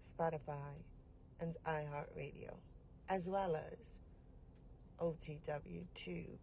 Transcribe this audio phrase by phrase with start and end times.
[0.00, 0.74] Spotify,
[1.40, 2.54] and iHeartRadio,
[3.08, 3.98] as well as
[5.00, 6.36] OTWTube.com.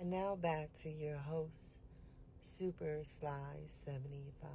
[0.00, 1.80] And now back to your host,
[2.42, 4.50] Super Sly 75.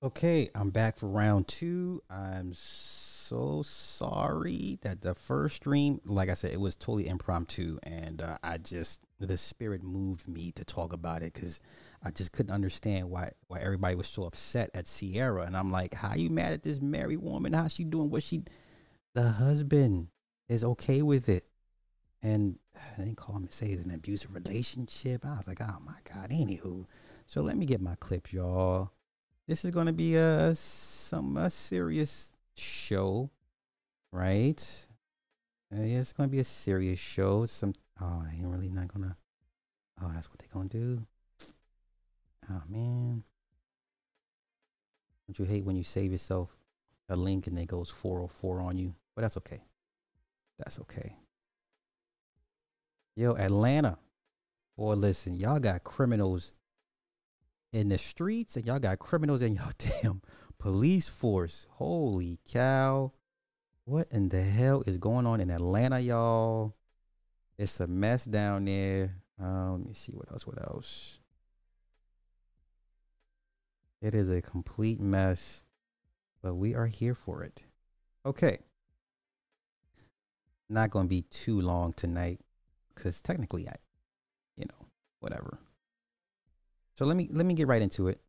[0.00, 2.02] Okay, I'm back for round two.
[2.08, 8.22] I'm so sorry that the first stream, like I said, it was totally impromptu, and
[8.22, 11.60] uh, I just the spirit moved me to talk about it because
[12.02, 15.44] I just couldn't understand why why everybody was so upset at Sierra.
[15.44, 17.52] and I'm like, how you mad at this married woman?
[17.52, 18.42] How she doing what she?
[19.14, 20.08] The husband
[20.48, 21.44] is okay with it,
[22.22, 22.58] and
[22.98, 25.24] they didn't call him say it's an abusive relationship.
[25.24, 26.30] I was like, oh my god.
[26.30, 26.86] Anywho,
[27.26, 28.92] so let me get my clips, y'all.
[29.46, 33.30] This is gonna be a some a serious show,
[34.12, 34.86] right?
[35.72, 37.46] Uh, yeah, it's gonna be a serious show.
[37.46, 39.16] Some oh, I ain't really not gonna.
[40.00, 41.06] Oh, that's what they gonna do.
[42.50, 43.24] Oh man.
[45.26, 46.56] Don't you hate when you save yourself
[47.08, 48.94] a link and it goes 404 on you?
[49.14, 49.62] But that's okay.
[50.58, 51.16] That's okay.
[53.14, 53.98] Yo, Atlanta.
[54.76, 56.52] Boy, listen, y'all got criminals
[57.72, 60.22] in the streets and y'all got criminals in your damn
[60.58, 61.66] police force.
[61.70, 63.12] Holy cow.
[63.84, 66.74] What in the hell is going on in Atlanta, y'all?
[67.58, 69.16] It's a mess down there.
[69.40, 70.46] Um, let me see what else.
[70.46, 71.17] What else?
[74.00, 75.62] It is a complete mess,
[76.42, 77.64] but we are here for it.
[78.24, 78.58] Okay.
[80.68, 82.40] Not going to be too long tonight
[82.94, 83.74] cuz technically I
[84.58, 84.86] you know,
[85.20, 85.58] whatever.
[86.94, 88.20] So let me let me get right into it.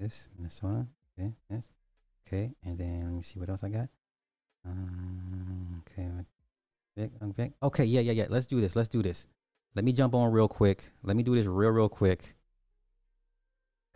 [0.00, 0.86] This Minnesota,
[1.18, 1.34] okay,
[2.26, 3.90] okay, and then let me see what else I got.
[4.64, 6.08] Um, okay,
[6.96, 7.52] Vic, Vic.
[7.62, 8.26] Okay, yeah, yeah, yeah.
[8.30, 8.74] Let's do this.
[8.74, 9.26] Let's do this.
[9.74, 10.90] Let me jump on real quick.
[11.02, 12.34] Let me do this real, real quick.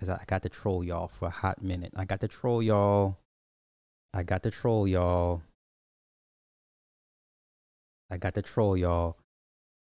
[0.04, 1.92] Cause I got to troll y'all for a hot minute.
[1.96, 3.16] I got to troll y'all.
[4.12, 5.42] I got to troll y'all.
[8.10, 9.16] I got to troll y'all.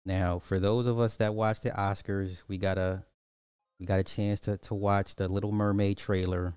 [0.04, 3.04] Now, for those of us that watch the Oscars, we got a
[3.80, 6.52] we got a chance to to watch the Little Mermaid trailer.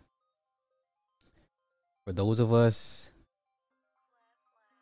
[2.05, 3.13] For those of us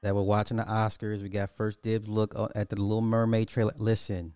[0.01, 3.49] that were watching the Oscars, we got first dibs look uh, at the Little Mermaid
[3.49, 3.73] trailer.
[3.77, 4.33] Listen,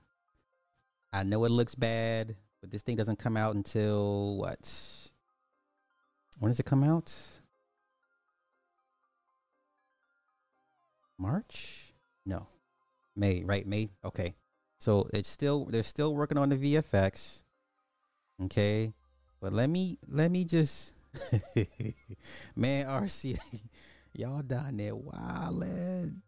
[1.11, 4.59] I know it looks bad, but this thing doesn't come out until what?
[6.39, 7.13] When does it come out?
[11.17, 11.93] March?
[12.25, 12.47] No.
[13.15, 13.65] May, right?
[13.65, 13.89] May.
[14.05, 14.35] Okay.
[14.79, 17.41] So it's still they're still working on the VFX.
[18.43, 18.93] Okay.
[19.41, 20.93] But let me let me just
[22.55, 23.39] man RC
[24.13, 26.21] y'all down there wildin'.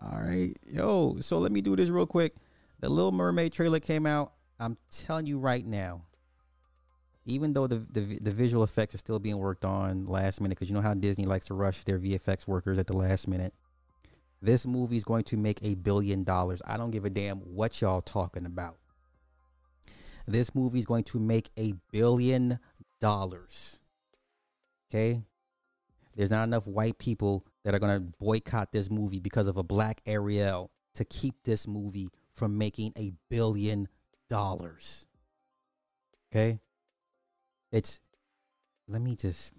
[0.00, 0.56] All right.
[0.66, 2.34] Yo, so let me do this real quick.
[2.80, 4.32] The Little Mermaid trailer came out.
[4.60, 6.02] I'm telling you right now,
[7.24, 10.68] even though the, the the visual effects are still being worked on last minute, because
[10.68, 13.54] you know how Disney likes to rush their VFX workers at the last minute.
[14.40, 16.62] This movie is going to make a billion dollars.
[16.66, 18.76] I don't give a damn what y'all talking about.
[20.26, 22.58] This movie is going to make a billion
[23.00, 23.78] dollars.
[24.90, 25.22] Okay?
[26.14, 29.62] There's not enough white people that are going to boycott this movie because of a
[29.62, 33.88] black Ariel to keep this movie from making a billion
[34.28, 35.06] dollars.
[36.30, 36.60] Okay?
[37.72, 38.00] It's
[38.86, 39.52] let me just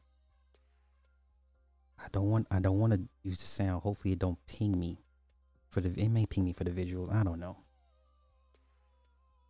[2.00, 3.82] I don't want I don't want to use the sound.
[3.82, 5.00] Hopefully it don't ping me
[5.70, 7.10] for the it may ping me for the visual.
[7.12, 7.58] I don't know.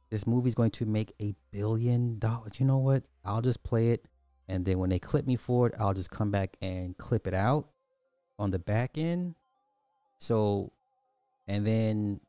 [0.09, 2.53] This movie's going to make a billion dollars.
[2.57, 3.03] You know what?
[3.23, 4.05] I'll just play it
[4.47, 7.35] and then when they clip me for it, I'll just come back and clip it
[7.35, 7.67] out
[8.39, 9.35] on the back end.
[10.17, 10.71] So
[11.47, 12.19] and then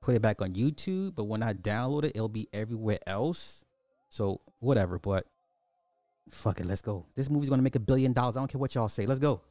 [0.00, 3.64] put it back on YouTube, but when I download it, it'll be everywhere else.
[4.08, 5.26] So whatever, but
[6.30, 7.06] Fuck it, let's go.
[7.14, 8.36] This movie's gonna make a billion dollars.
[8.36, 9.06] I don't care what y'all say.
[9.06, 9.42] Let's go.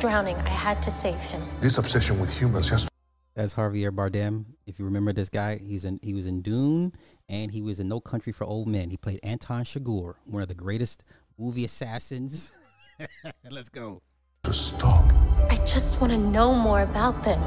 [0.00, 0.36] Drowning.
[0.36, 1.42] I had to save him.
[1.60, 2.88] This obsession with humans has
[3.34, 4.46] That's Javier Bardem.
[4.66, 6.92] If you remember this guy, he's in he was in Dune
[7.28, 8.90] and he was in No Country for Old Men.
[8.90, 11.04] He played Anton Chigurh, one of the greatest
[11.38, 12.50] movie assassins.
[13.50, 14.02] Let's go.
[14.44, 15.12] to stop.
[15.50, 17.40] I just want to know more about them.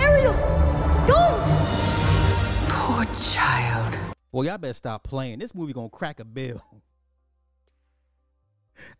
[0.00, 0.34] Ariel,
[1.06, 1.42] don't!
[2.68, 3.98] Poor child.
[4.30, 5.40] Well, y'all better stop playing.
[5.40, 6.62] This movie gonna crack a bill.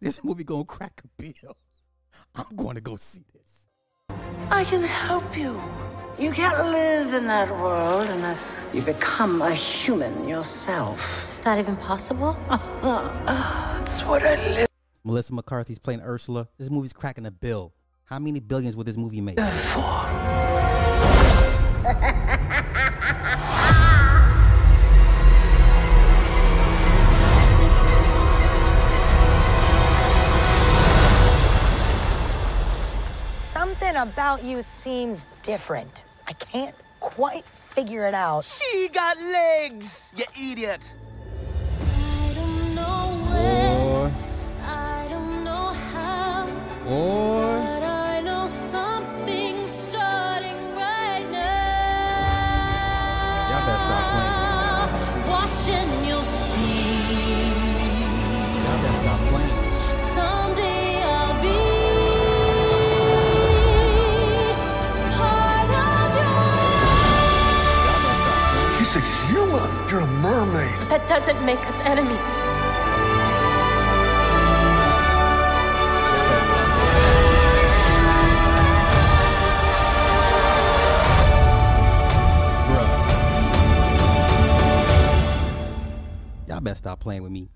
[0.01, 1.57] This movie gonna crack a bill.
[2.35, 3.67] I'm going to go see this.
[4.51, 5.61] I can help you.
[6.19, 11.29] You can't live in that world unless you become a human yourself.
[11.29, 12.37] Is that even possible?
[12.83, 14.69] That's what I live
[15.05, 16.49] Melissa McCarthy's playing Ursula.
[16.59, 17.75] This movie's cracking a bill.
[18.05, 19.41] How many billions will this movie make?
[19.41, 19.83] for.
[33.93, 36.05] Something about you seems different.
[36.27, 38.47] I can't quite figure it out.
[38.47, 40.95] She got legs, you idiot.
[71.03, 72.17] That doesn't make us enemies.
[86.47, 87.51] Y'all better stop playing with me.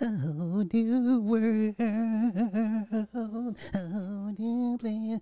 [0.00, 1.74] Oh, new world.
[3.74, 5.20] Oh, new plan.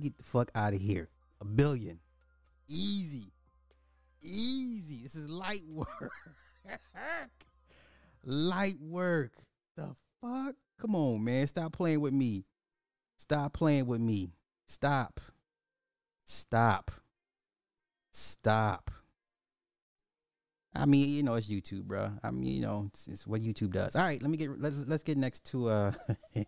[0.00, 1.08] Get the fuck out of here.
[1.40, 1.98] A billion.
[2.68, 3.32] Easy.
[4.22, 5.02] Easy.
[5.02, 6.12] This is light work.
[8.24, 9.32] light work.
[9.76, 10.54] The fuck?
[10.80, 11.46] Come on, man.
[11.46, 12.44] Stop playing with me.
[13.16, 14.32] Stop playing with me.
[14.66, 15.20] Stop.
[16.24, 16.90] Stop.
[18.12, 18.90] Stop.
[20.74, 22.12] I mean, you know, it's YouTube, bro.
[22.22, 23.96] I mean, you know, it's, it's what YouTube does.
[23.96, 25.92] All right, let me get let's let's get next to uh.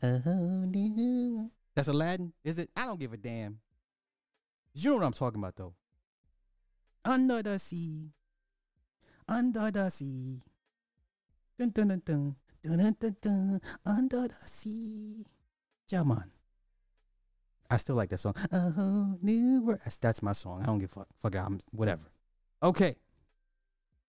[0.00, 2.70] That's Aladdin, is it?
[2.76, 3.60] I don't give a damn.
[4.74, 5.74] You know what I'm talking about, though.
[7.04, 8.12] Under the sea,
[9.28, 10.40] under the sea,
[11.58, 15.26] dun dun dun dun dun dun dun, dun under the sea.
[15.90, 16.30] Yeah, man.
[17.70, 18.34] I still like that song.
[18.52, 19.80] A whole new world.
[19.84, 20.62] That's, that's my song.
[20.62, 21.08] I don't give a fuck.
[21.22, 21.38] Fuck it.
[21.38, 22.04] I'm whatever.
[22.62, 22.96] Okay.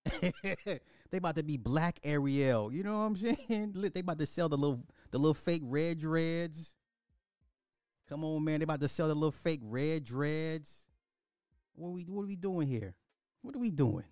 [0.22, 2.72] they about to be black Ariel.
[2.72, 3.74] You know what I'm saying?
[3.94, 6.76] They about to sell the little the little fake red dreads.
[8.08, 8.60] Come on, man.
[8.60, 10.85] They about to sell the little fake red dreads.
[11.76, 12.96] What we what are we doing here?
[13.42, 14.06] What are we doing?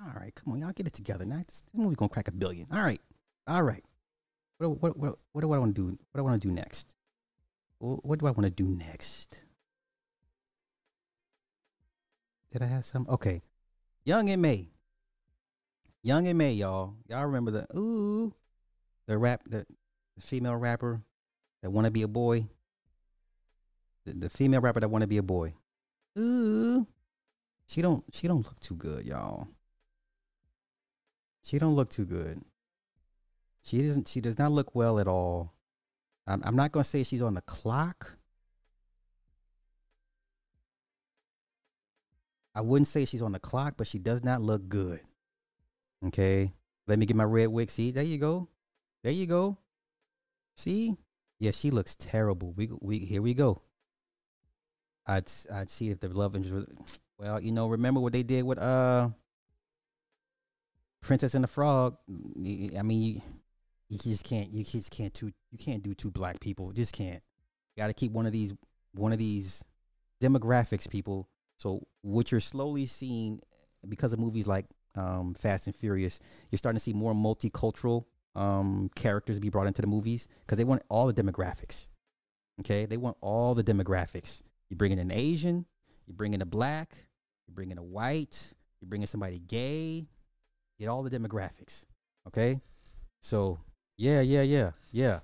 [0.00, 1.24] All right, come on, y'all get it together.
[1.24, 2.66] Now this, this movie gonna crack a billion.
[2.72, 3.00] All right,
[3.46, 3.84] all right.
[4.58, 5.86] What what what what do I want to do?
[5.88, 6.94] What do I want to do next?
[7.78, 9.40] Wh- What do I want to do next?
[12.52, 13.06] Did I have some?
[13.08, 13.42] Okay.
[14.04, 14.54] Young MA.
[16.02, 16.94] Young MA, y'all.
[17.08, 18.32] Y'all remember the ooh,
[19.06, 19.66] the rap, the,
[20.16, 21.02] the female rapper
[21.62, 22.46] that want to be a boy.
[24.06, 25.54] The, the female rapper that want to be a boy.
[26.18, 26.86] Ooh,
[27.66, 28.02] she don't.
[28.12, 29.48] She don't look too good, y'all.
[31.42, 32.42] She don't look too good.
[33.62, 34.08] She doesn't.
[34.08, 35.54] She does not look well at all.
[36.26, 38.18] I'm, I'm not gonna say she's on the clock.
[42.54, 45.00] I wouldn't say she's on the clock, but she does not look good.
[46.04, 46.52] Okay.
[46.88, 47.70] Let me get my red wig.
[47.70, 48.48] See, there you go.
[49.04, 49.58] There you go.
[50.56, 50.96] See?
[51.38, 52.52] Yeah, she looks terrible.
[52.56, 53.62] We we here we go.
[55.08, 56.68] I'd I'd see if the love interest.
[57.18, 59.08] Well, you know, remember what they did with uh
[61.00, 61.96] Princess and the Frog?
[62.08, 63.22] I mean, you,
[63.88, 64.50] you just can't.
[64.50, 65.32] You just can't two.
[65.50, 66.72] You can't do two black people.
[66.72, 67.22] Just can't.
[67.74, 68.52] You got to keep one of these
[68.92, 69.64] one of these
[70.20, 71.28] demographics, people.
[71.56, 73.40] So what you're slowly seeing
[73.88, 78.90] because of movies like um, Fast and Furious, you're starting to see more multicultural um,
[78.94, 81.88] characters be brought into the movies because they want all the demographics.
[82.60, 84.42] Okay, they want all the demographics.
[84.70, 85.66] You bring in an Asian,
[86.06, 86.94] you bring in a black,
[87.46, 90.06] you bring in a white, you bring in somebody gay,
[90.78, 91.84] get all the demographics.
[92.26, 92.60] Okay,
[93.20, 93.58] so
[93.96, 95.20] yeah, yeah, yeah, yeah.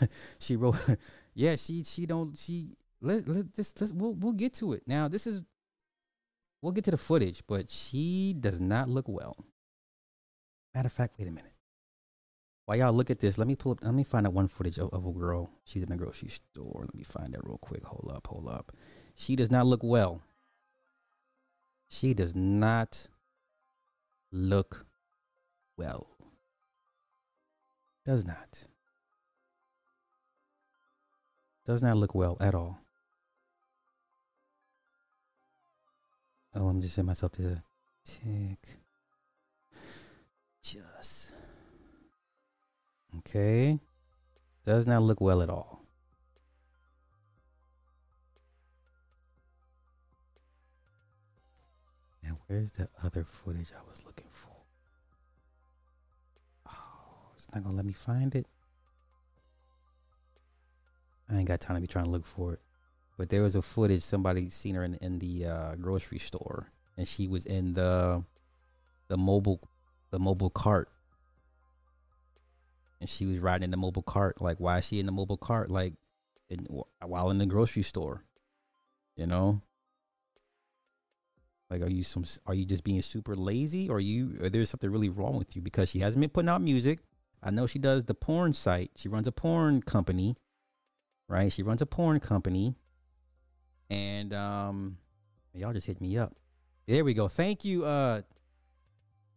[0.38, 0.76] she wrote,
[1.34, 5.08] yeah, she she don't she let let this let's we'll we'll get to it now.
[5.08, 5.42] This is
[6.60, 9.36] we'll get to the footage, but she does not look well.
[10.74, 11.51] Matter of fact, wait a minute.
[12.64, 13.78] While y'all look at this, let me pull up.
[13.82, 15.50] Let me find that one footage of, of a girl.
[15.64, 16.82] She's in the grocery store.
[16.82, 17.84] Let me find that real quick.
[17.84, 18.72] Hold up, hold up.
[19.16, 20.22] She does not look well.
[21.88, 23.08] She does not
[24.30, 24.86] look
[25.76, 26.06] well.
[28.04, 28.66] Does not.
[31.66, 32.80] Does not look well at all.
[36.54, 37.62] Oh, I'm just setting myself to
[38.04, 38.78] tick.
[40.62, 41.21] Just.
[43.18, 43.78] Okay.
[44.64, 45.82] Does not look well at all.
[52.22, 54.54] Now, where's the other footage I was looking for?
[56.68, 58.46] Oh, it's not gonna let me find it.
[61.28, 62.60] I ain't got time to be trying to look for it.
[63.18, 67.06] But there was a footage somebody seen her in in the uh, grocery store, and
[67.08, 68.24] she was in the
[69.08, 69.60] the mobile
[70.10, 70.88] the mobile cart,
[73.02, 74.40] and she was riding in the mobile cart.
[74.40, 75.68] Like, why is she in the mobile cart?
[75.68, 75.94] Like,
[76.48, 76.68] in,
[77.04, 78.22] while in the grocery store,
[79.16, 79.60] you know.
[81.68, 82.24] Like, are you some?
[82.46, 84.34] Are you just being super lazy, or are you?
[84.38, 87.00] There's something really wrong with you because she hasn't been putting out music.
[87.42, 88.92] I know she does the porn site.
[88.94, 90.36] She runs a porn company,
[91.28, 91.50] right?
[91.50, 92.76] She runs a porn company,
[93.90, 94.98] and um,
[95.54, 96.36] y'all just hit me up.
[96.86, 97.26] There we go.
[97.26, 98.22] Thank you, uh,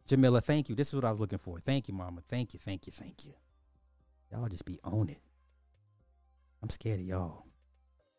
[0.06, 0.42] Jamila.
[0.42, 0.76] Thank you.
[0.76, 1.60] This is what I was looking for.
[1.60, 2.22] Thank you, Mama.
[2.30, 2.60] Thank you.
[2.60, 2.92] Thank you.
[2.92, 3.34] Thank you.
[4.36, 5.22] Y'all just be on it.
[6.62, 7.46] I'm scared of y'all.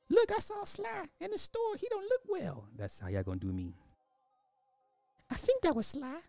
[0.09, 1.77] Look, I saw Sly in the store.
[1.79, 2.65] He don't look well.
[2.75, 3.75] That's how y'all gonna do me.
[5.31, 6.21] I think that was Sly.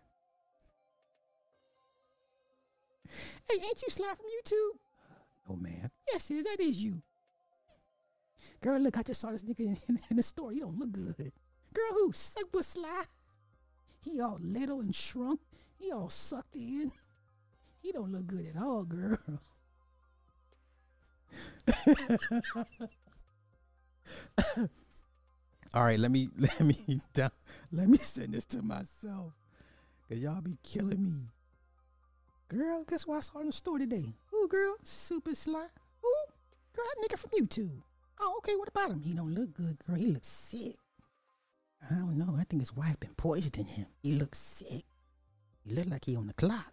[3.48, 4.78] Hey, ain't you Sly from YouTube?
[5.48, 5.90] No, ma'am.
[6.12, 6.44] Yes, it is.
[6.44, 7.00] That is you.
[8.60, 10.52] Girl, look, I just saw this nigga in, in, the store.
[10.52, 11.32] He don't look good.
[11.72, 12.12] Girl, who?
[12.12, 13.04] Super Sly?
[14.04, 15.40] He all little and shrunk.
[15.78, 16.92] He all sucked in.
[17.80, 19.18] He don't look good at all, girl.
[25.74, 27.00] all right, let me let me
[27.72, 29.32] let me send this to myself.
[30.08, 31.30] Cause y'all be killing me.
[32.48, 34.14] Girl, guess what I saw in the store today?
[34.32, 35.66] Ooh, girl, super sly.
[36.04, 36.26] Ooh,
[36.74, 37.82] girl, that nigga from YouTube.
[38.18, 39.02] Oh, okay, what about him?
[39.02, 39.96] He don't look good, girl.
[39.96, 40.76] He looks sick.
[41.90, 42.36] I don't know.
[42.38, 43.86] I think his wife been poisoning him.
[44.02, 44.84] He looks sick.
[45.62, 46.72] He look like he on the clock.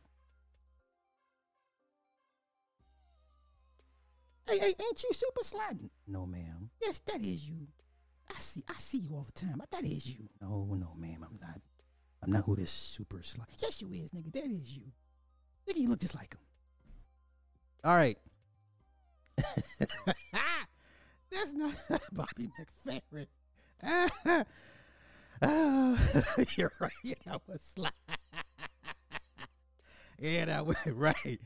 [4.48, 5.90] Hey, hey, ain't you super sliding?
[6.08, 6.70] No, ma'am.
[6.82, 7.68] Yes, that is you.
[8.30, 9.62] I see I see you all the time.
[9.72, 10.30] That is you.
[10.42, 11.62] No, no, ma'am, I'm not.
[12.22, 13.48] I'm not who this super slide.
[13.60, 14.32] Yes, you is, nigga.
[14.34, 14.84] That is you.
[15.68, 16.42] Nigga, you look just like him.
[17.84, 18.18] All right.
[21.32, 21.74] That's not
[22.12, 22.50] Bobby
[22.88, 23.28] McFerrin.
[25.42, 25.98] Ah,
[26.58, 26.92] you're right.
[27.04, 27.92] Yeah, that was slide.
[30.20, 31.40] yeah, that was right.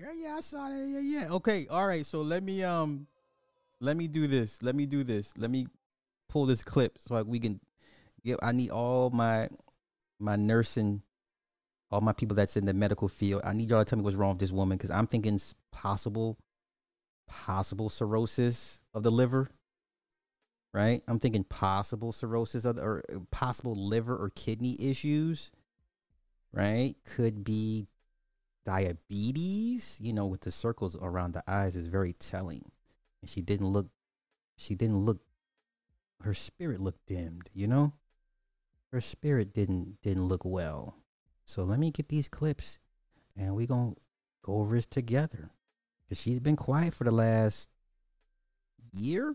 [0.00, 0.86] Girl, yeah, I saw that.
[0.88, 1.32] Yeah, yeah.
[1.34, 2.04] Okay, all right.
[2.04, 3.06] So let me um,
[3.80, 4.62] let me do this.
[4.62, 5.32] Let me do this.
[5.36, 5.68] Let me
[6.28, 7.60] pull this clip so like we can
[8.24, 8.38] get.
[8.42, 9.48] I need all my
[10.18, 11.02] my nursing,
[11.92, 13.42] all my people that's in the medical field.
[13.44, 16.38] I need y'all to tell me what's wrong with this woman because I'm thinking possible,
[17.28, 19.48] possible cirrhosis of the liver.
[20.72, 25.52] Right, I'm thinking possible cirrhosis of the, or possible liver or kidney issues.
[26.52, 27.86] Right, could be
[28.64, 32.70] diabetes, you know, with the circles around the eyes is very telling.
[33.20, 33.88] And she didn't look
[34.56, 35.20] she didn't look
[36.22, 37.94] her spirit looked dimmed, you know?
[38.92, 40.96] Her spirit didn't didn't look well.
[41.44, 42.80] So let me get these clips
[43.36, 44.00] and we going to
[44.42, 45.50] go over this together.
[46.08, 47.68] Cuz she's been quiet for the last
[48.92, 49.34] year.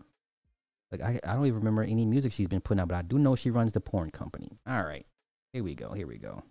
[0.90, 3.18] Like I I don't even remember any music she's been putting out, but I do
[3.18, 4.58] know she runs the porn company.
[4.66, 5.06] All right.
[5.52, 5.92] Here we go.
[5.92, 6.44] Here we go.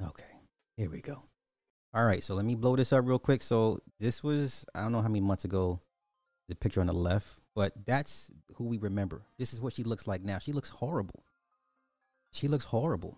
[0.00, 0.31] Okay.
[0.82, 1.22] Here we go.
[1.94, 3.40] All right, so let me blow this up real quick.
[3.40, 5.80] So this was I don't know how many months ago,
[6.48, 9.22] the picture on the left, but that's who we remember.
[9.38, 10.40] This is what she looks like now.
[10.40, 11.22] She looks horrible.
[12.32, 13.16] She looks horrible.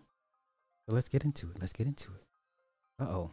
[0.87, 1.57] So let's get into it.
[1.59, 2.27] Let's get into it.
[3.03, 3.31] Uh oh.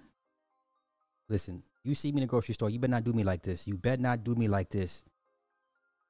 [1.27, 2.69] Listen, you see me in the grocery store.
[2.69, 3.67] You better not do me like this.
[3.67, 5.03] You better not do me like this.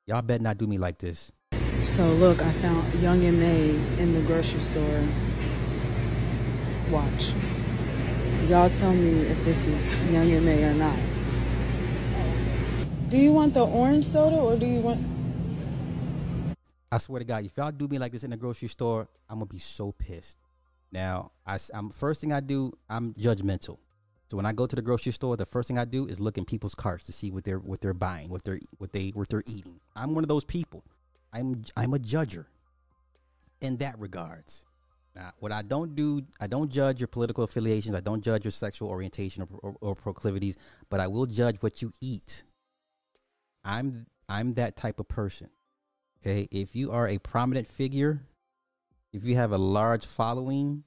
[0.06, 1.32] Y'all better not do me like this.
[1.82, 5.08] So look, I found Young MA in the grocery store.
[6.92, 7.34] Watch.
[8.52, 11.00] Y'all tell me if this is Young MA or not.
[13.08, 15.00] Do you want the orange soda or do you want?
[16.92, 19.38] I swear to God, if y'all do me like this in the grocery store, I'm
[19.38, 20.38] gonna be so pissed.
[20.92, 23.78] Now, I, am first thing I do, I'm judgmental.
[24.28, 26.38] So when I go to the grocery store, the first thing I do is look
[26.38, 29.30] in people's carts to see what they're what they're buying, what they're what they what
[29.30, 29.80] they're eating.
[29.96, 30.84] I'm one of those people.
[31.32, 32.48] I'm I'm a judger
[33.62, 34.66] in that regards.
[35.16, 37.96] Now, what I don't do, I don't judge your political affiliations.
[37.96, 40.56] I don't judge your sexual orientation or, or, or proclivities,
[40.90, 42.44] but I will judge what you eat.
[43.64, 45.50] I'm I'm that type of person.
[46.22, 48.22] Okay, if you are a prominent figure,
[49.12, 50.84] if you have a large following,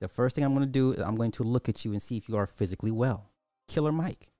[0.00, 2.02] the first thing I'm going to do is I'm going to look at you and
[2.02, 3.30] see if you are physically well.
[3.68, 4.30] Killer Mike.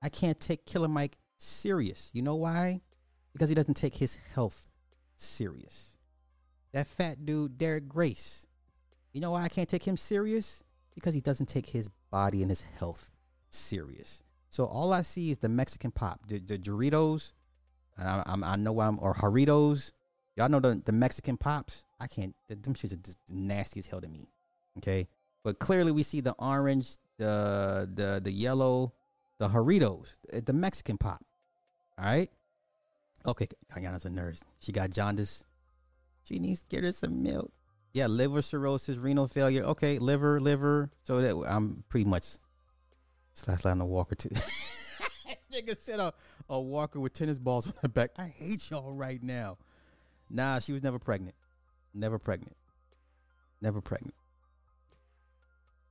[0.00, 2.10] I can't take Killer Mike serious.
[2.14, 2.80] You know why?
[3.32, 4.68] Because he doesn't take his health
[5.16, 5.96] serious.
[6.72, 8.46] That fat dude, Derek Grace.
[9.18, 10.62] You know why I can't take him serious?
[10.94, 13.10] Because he doesn't take his body and his health
[13.50, 14.22] serious.
[14.48, 17.32] So all I see is the Mexican pop, the, the Doritos.
[17.98, 19.90] I, I'm, I know I'm or Doritos.
[20.36, 21.84] Y'all know the, the Mexican pops.
[21.98, 22.32] I can't.
[22.48, 24.28] Them shits are just nasty as hell to me.
[24.76, 25.08] Okay,
[25.42, 28.92] but clearly we see the orange, the the the yellow,
[29.38, 31.24] the Doritos, eh, the Mexican pop.
[31.98, 32.30] All right.
[33.26, 34.44] Okay, Kayana's a nurse.
[34.60, 35.42] She got jaundice.
[36.22, 37.50] She needs to get her some milk.
[37.98, 39.64] Yeah, liver cirrhosis, renal failure.
[39.64, 40.88] Okay, liver, liver.
[41.02, 42.26] So that I'm pretty much
[43.34, 44.28] slash on a walker too.
[45.52, 46.14] nigga said a,
[46.48, 48.10] a walker with tennis balls on the back.
[48.16, 49.58] I hate y'all right now.
[50.30, 51.34] Nah, she was never pregnant.
[51.92, 52.56] Never pregnant.
[53.60, 54.14] Never pregnant.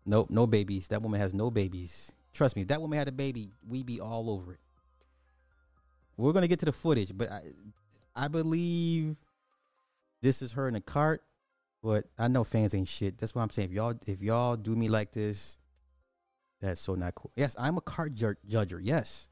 [0.05, 0.87] Nope, no babies.
[0.87, 2.13] That woman has no babies.
[2.33, 4.61] Trust me, if that woman had a baby, we'd be all over it.
[6.15, 7.41] We're gonna get to the footage, but I,
[8.15, 9.17] I believe
[10.21, 11.21] this is her in a cart.
[11.83, 13.17] But I know fans ain't shit.
[13.17, 13.69] That's what I'm saying.
[13.69, 15.57] If y'all, if y'all do me like this,
[16.59, 17.31] that's so not cool.
[17.35, 18.79] Yes, I'm a card ju- judger.
[18.81, 19.29] Yes,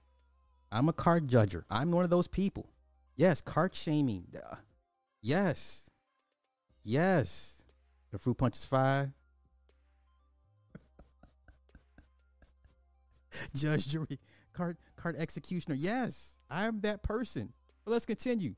[0.71, 1.63] I'm a card judger.
[1.69, 2.69] I'm one of those people.
[3.15, 4.27] Yes, card shaming.
[5.21, 5.89] Yes,
[6.83, 7.63] yes.
[8.11, 9.11] The fruit punch is five.
[13.55, 14.19] Judge, jury,
[14.53, 15.75] card, card executioner.
[15.75, 17.51] Yes, I'm that person.
[17.83, 18.55] But let's continue.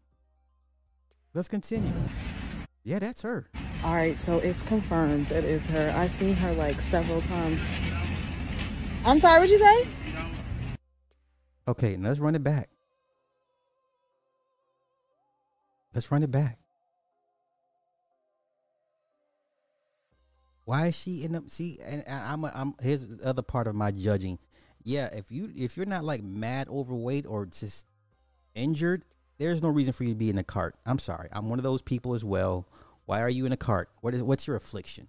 [1.34, 1.91] Let's continue.
[2.84, 3.50] Yeah, that's her.
[3.84, 5.32] All right, so it's confirmed.
[5.32, 5.94] It is her.
[5.96, 7.63] I've seen her like several times.
[9.06, 9.88] I'm sorry, what'd you say?
[11.68, 12.70] Okay, let's run it back.
[15.94, 16.58] Let's run it back.
[20.66, 21.80] Why is she in the see?
[21.82, 24.38] And, I'm a, I'm here's the other part of my judging.
[24.84, 27.86] Yeah, if you if you're not like mad overweight or just
[28.54, 29.06] injured,
[29.38, 30.76] there's no reason for you to be in the cart.
[30.86, 32.68] I'm sorry, I'm one of those people as well.
[33.08, 33.89] Why are you in a cart?
[34.02, 35.08] What is what's your affliction?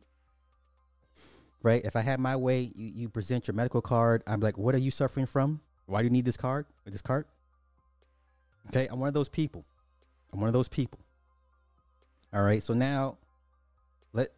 [1.62, 1.84] Right?
[1.84, 4.22] If I had my way, you, you present your medical card.
[4.26, 5.60] I'm like, what are you suffering from?
[5.86, 6.66] Why do you need this card?
[6.86, 7.26] This cart?
[8.68, 9.64] Okay, I'm one of those people.
[10.32, 11.00] I'm one of those people.
[12.32, 13.18] All right, so now
[14.12, 14.28] let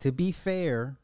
[0.00, 0.96] to be fair,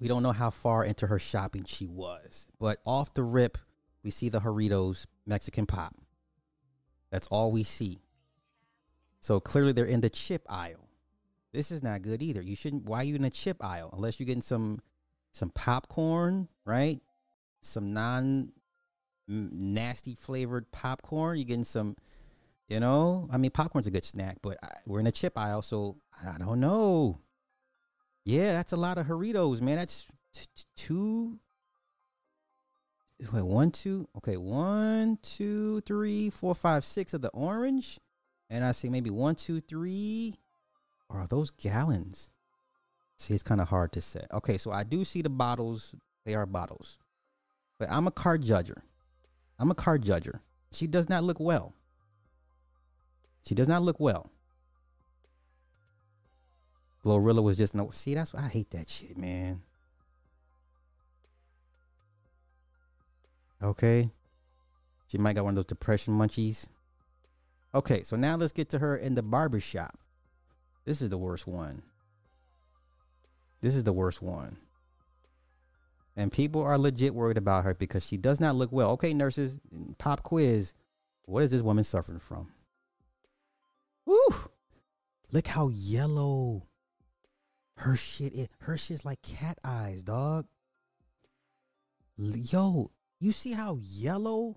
[0.00, 3.56] we don't know how far into her shopping she was, but off the rip,
[4.02, 5.94] we see the Doritos Mexican pop.
[7.12, 8.00] That's all we see.
[9.22, 10.88] So clearly they're in the chip aisle.
[11.52, 12.42] This is not good either.
[12.42, 12.84] You shouldn't.
[12.84, 14.80] Why are you in the chip aisle unless you're getting some
[15.30, 17.00] some popcorn, right?
[17.60, 18.52] Some non
[19.30, 21.38] mm, nasty flavored popcorn.
[21.38, 21.96] You're getting some,
[22.66, 23.28] you know.
[23.32, 26.36] I mean, popcorn's a good snack, but I, we're in the chip aisle, so I
[26.38, 27.20] don't know.
[28.24, 29.76] Yeah, that's a lot of Doritos, man.
[29.76, 30.04] That's
[30.34, 31.38] t- t- two.
[33.32, 34.08] Wait, one, two.
[34.16, 38.00] Okay, one, two, three, four, five, six of the orange,
[38.52, 40.34] and I see maybe one, two, three.
[41.08, 42.30] Or are those gallons?
[43.16, 44.24] See, it's kind of hard to say.
[44.32, 45.94] Okay, so I do see the bottles.
[46.24, 46.98] They are bottles,
[47.78, 48.82] but I'm a card judger.
[49.58, 50.40] I'm a card judger.
[50.70, 51.74] She does not look well.
[53.44, 54.30] She does not look well.
[57.04, 57.90] Glorilla was just no.
[57.92, 59.62] See, that's why I hate that shit, man.
[63.60, 64.10] Okay.
[65.08, 66.68] She might got one of those depression munchies.
[67.74, 69.98] Okay, so now let's get to her in the barber shop.
[70.84, 71.82] This is the worst one.
[73.60, 74.58] This is the worst one.
[76.16, 78.90] And people are legit worried about her because she does not look well.
[78.90, 79.58] Okay, nurses,
[79.98, 80.74] pop quiz.
[81.24, 82.52] What is this woman suffering from?
[84.04, 84.18] Woo!
[85.30, 86.66] Look how yellow
[87.78, 88.48] her shit is.
[88.60, 90.46] Her shit's like cat eyes, dog.
[92.18, 94.56] Yo, you see how yellow?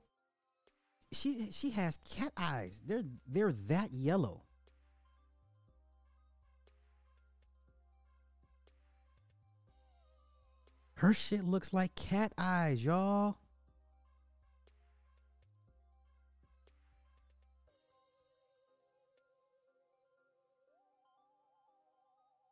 [1.15, 2.79] She she has cat eyes.
[2.85, 4.41] They're they're that yellow.
[10.95, 13.37] Her shit looks like cat eyes, y'all.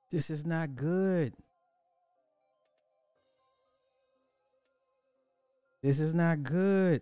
[0.10, 1.34] This is not good.
[5.82, 7.02] This is not good.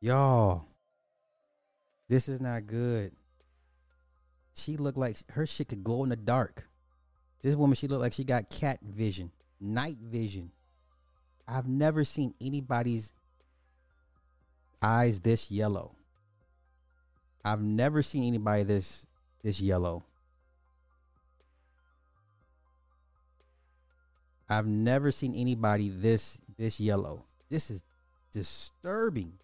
[0.00, 0.66] Y'all.
[2.08, 3.12] This is not good.
[4.54, 6.68] She looked like her shit could glow in the dark.
[7.42, 9.30] This woman, she looked like she got cat vision,
[9.60, 10.50] night vision.
[11.46, 13.12] I've never seen anybody's
[14.82, 15.94] eyes this yellow.
[17.44, 19.06] I've never seen anybody this
[19.42, 20.04] this yellow.
[24.48, 27.24] I've never seen anybody this this yellow.
[27.48, 27.82] This is
[28.32, 29.34] disturbing.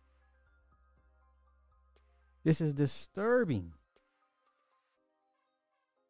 [2.44, 3.72] This is disturbing.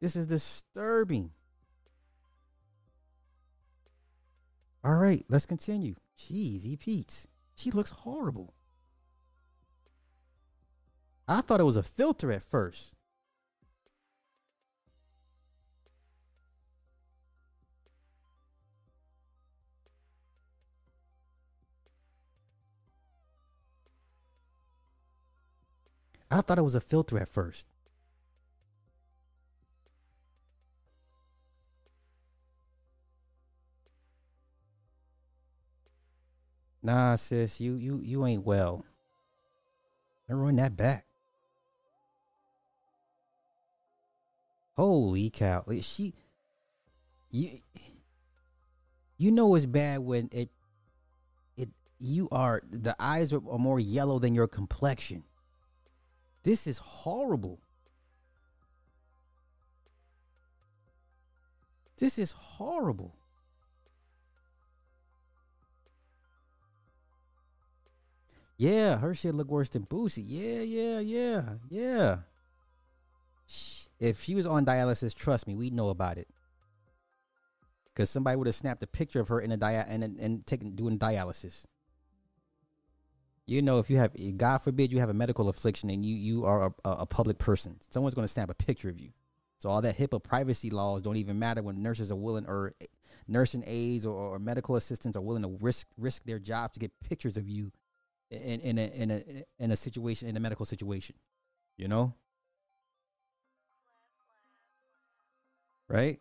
[0.01, 1.31] This is disturbing.
[4.83, 5.94] All right, let's continue.
[6.18, 6.77] Jeez, E.
[6.77, 7.27] Pete's.
[7.55, 8.55] She looks horrible.
[11.27, 12.93] I thought it was a filter at first.
[26.35, 27.68] I thought it was a filter at first.
[36.83, 38.85] Nah, sis, you you you ain't well.
[40.29, 41.07] Don't run that back.
[44.77, 45.64] Holy cow!
[45.83, 46.14] She,
[47.31, 47.61] you,
[49.16, 50.51] you know it's bad when it,
[51.57, 51.68] it
[52.01, 55.23] you are the eyes are, are more yellow than your complexion.
[56.44, 57.59] This is horrible.
[61.98, 63.14] This is horrible.
[68.57, 70.24] Yeah, her shit look worse than Boosie.
[70.24, 72.16] Yeah, yeah, yeah, yeah.
[73.98, 76.28] If she was on dialysis, trust me, we know about it.
[77.96, 80.46] Cause somebody would have snapped a picture of her in a dia and and, and
[80.46, 81.64] taking doing dialysis.
[83.46, 86.46] You know, if you have, God forbid, you have a medical affliction and you you
[86.46, 89.11] are a, a public person, someone's going to snap a picture of you.
[89.59, 92.87] So all that HIPAA privacy laws don't even matter when nurses are willing or eh,
[93.28, 96.92] nursing aides or, or medical assistants are willing to risk risk their jobs to get
[97.07, 97.70] pictures of you
[98.30, 99.22] in in a in a
[99.59, 101.16] in a situation in a medical situation.
[101.76, 102.14] You know,
[105.88, 106.18] right?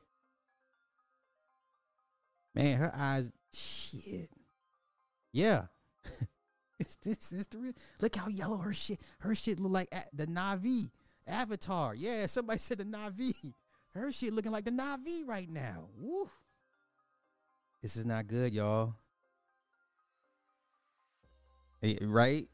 [2.55, 4.29] Man, her eyes, shit.
[5.31, 5.65] Yeah.
[6.79, 7.73] It's- this is the real.
[8.01, 8.99] Look how yellow her shit.
[9.19, 10.89] Her shit look like the Na'vi
[11.27, 11.95] Avatar.
[11.95, 13.53] Yeah, somebody said the Na'vi.
[13.93, 15.85] Her shit looking like the Na'vi right now.
[15.99, 16.27] Woo.
[17.83, 18.95] This is not good, y'all.
[21.83, 22.47] Eh, right?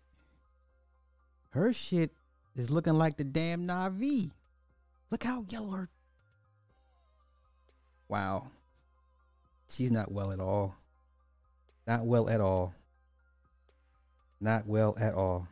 [1.51, 2.11] Her shit
[2.57, 4.31] is looking like the damn Na'vi.
[5.11, 5.89] Look how yellow her.
[8.09, 8.47] Wow.
[9.69, 10.75] She's not well at all.
[11.87, 12.73] Not well at all.
[14.41, 15.47] Not well at all.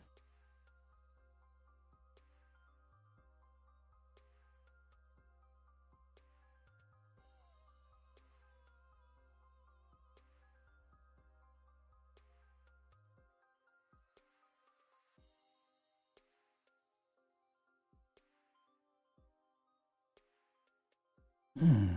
[21.59, 21.87] Hmm.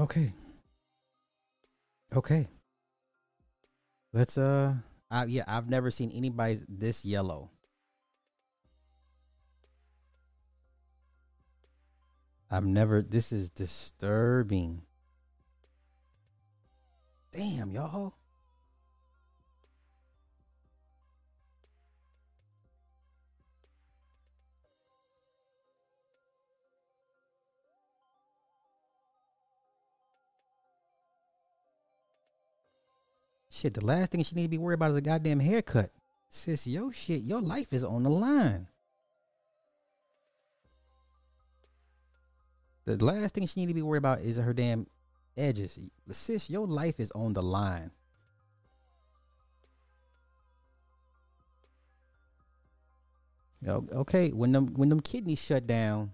[0.00, 0.32] Okay.
[2.16, 2.48] Okay.
[4.12, 4.74] Let's uh
[5.14, 7.52] I, yeah, I've never seen anybody this yellow.
[12.50, 14.82] I've never this is disturbing.
[17.30, 18.14] Damn, y'all.
[33.54, 35.90] Shit, the last thing she need to be worried about is a goddamn haircut.
[36.28, 38.66] Sis, yo shit, your life is on the line.
[42.84, 44.88] The last thing she need to be worried about is her damn
[45.36, 45.78] edges.
[46.10, 47.92] Sis, your life is on the line.
[53.66, 56.12] Okay, when them when them kidneys shut down,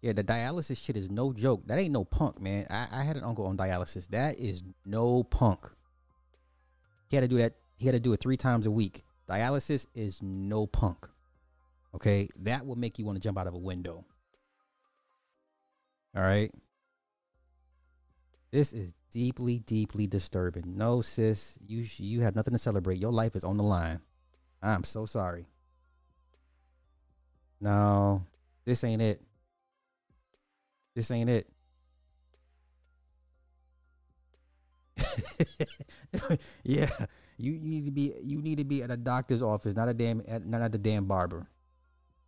[0.00, 1.66] yeah, the dialysis shit is no joke.
[1.66, 2.66] That ain't no punk, man.
[2.70, 4.08] I, I had an uncle on dialysis.
[4.08, 5.70] That is no punk.
[7.14, 7.52] He had to do that.
[7.76, 9.04] He had to do it three times a week.
[9.30, 11.06] Dialysis is no punk.
[11.94, 14.04] Okay, that will make you want to jump out of a window.
[16.16, 16.50] All right.
[18.50, 20.76] This is deeply, deeply disturbing.
[20.76, 22.98] No, sis, you you have nothing to celebrate.
[22.98, 24.00] Your life is on the line.
[24.60, 25.46] I'm so sorry.
[27.60, 28.26] No,
[28.64, 29.22] this ain't it.
[30.96, 31.48] This ain't it.
[36.62, 36.90] yeah,
[37.38, 39.94] you, you need to be you need to be at a doctor's office, not a
[39.94, 41.48] damn at, not at the damn barber.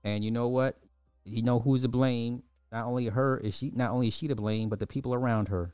[0.04, 0.78] And you know what?
[1.24, 4.34] You know who's to blame not only her is she not only is she to
[4.34, 5.72] blame, but the people around her.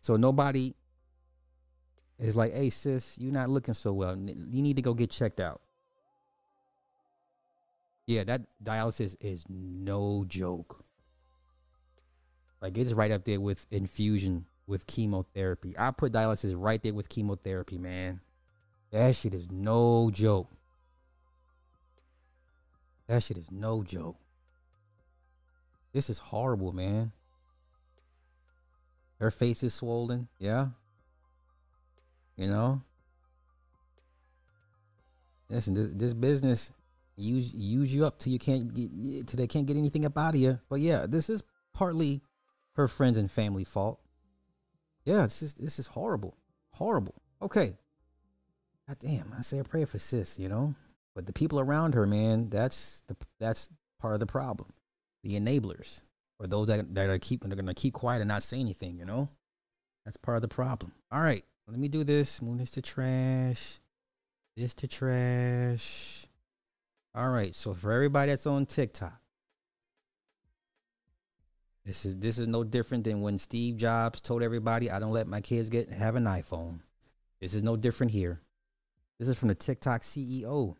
[0.00, 0.74] So nobody
[2.18, 4.16] is like, "Hey sis, you're not looking so well.
[4.16, 5.60] You need to go get checked out."
[8.06, 10.84] Yeah, that dialysis is no joke.
[12.60, 15.74] Like it's right up there with infusion with chemotherapy.
[15.78, 18.20] I put dialysis right there with chemotherapy, man.
[18.90, 20.48] That shit is no joke.
[23.06, 24.16] That shit is no joke.
[25.92, 27.12] This is horrible, man.
[29.18, 30.68] Her face is swollen, yeah.
[32.36, 32.82] You know.
[35.48, 36.70] Listen, this, this business
[37.16, 40.34] use use you up till you can't get till they can't get anything up out
[40.34, 40.60] of you.
[40.68, 41.42] But yeah, this is
[41.72, 42.20] partly
[42.78, 44.00] her friends and family fault.
[45.04, 46.36] Yeah, this is this is horrible,
[46.72, 47.14] horrible.
[47.42, 47.76] Okay,
[48.88, 50.74] God damn, I say a prayer for sis, you know.
[51.14, 53.68] But the people around her, man, that's the that's
[54.00, 54.72] part of the problem.
[55.24, 56.02] The enablers,
[56.38, 59.04] or those that that are keeping, they're gonna keep quiet and not say anything, you
[59.04, 59.28] know.
[60.04, 60.92] That's part of the problem.
[61.10, 62.40] All right, let me do this.
[62.40, 63.80] Move this to trash.
[64.56, 66.26] This to trash.
[67.14, 69.20] All right, so for everybody that's on TikTok,
[71.88, 75.26] this is this is no different than when Steve Jobs told everybody, "I don't let
[75.26, 76.80] my kids get have an iPhone."
[77.40, 78.42] This is no different here.
[79.18, 80.76] This is from the TikTok CEO.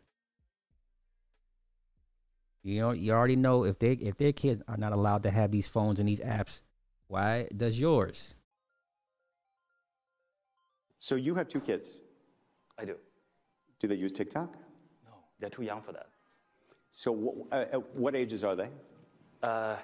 [2.61, 5.49] You know, you already know if they if their kids are not allowed to have
[5.49, 6.61] these phones and these apps,
[7.07, 8.35] why does yours?
[10.99, 11.89] So you have two kids.
[12.77, 12.97] I do.
[13.79, 14.53] Do they use TikTok?
[15.05, 16.09] No, they're too young for that.
[16.91, 18.69] So wh- uh, uh, what ages are they?
[19.41, 19.77] Uh,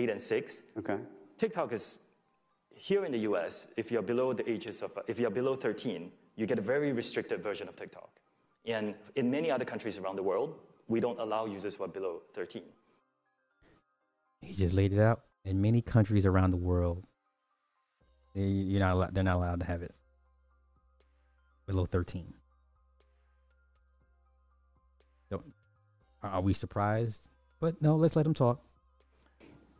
[0.00, 0.62] eight and six.
[0.78, 0.98] Okay.
[1.38, 1.98] TikTok is
[2.74, 3.68] here in the U.S.
[3.76, 7.42] If you're below the ages of, if you're below 13, you get a very restricted
[7.42, 8.10] version of TikTok.
[8.64, 10.54] And in many other countries around the world,
[10.88, 12.62] we don't allow users who are below 13.
[14.42, 15.20] He just laid it out.
[15.44, 17.04] In many countries around the world,
[18.34, 19.94] they, you're not allowed, they're not allowed to have it
[21.66, 22.34] below 13.
[25.30, 25.42] So,
[26.22, 27.28] are we surprised?
[27.60, 28.62] But no, let's let him talk.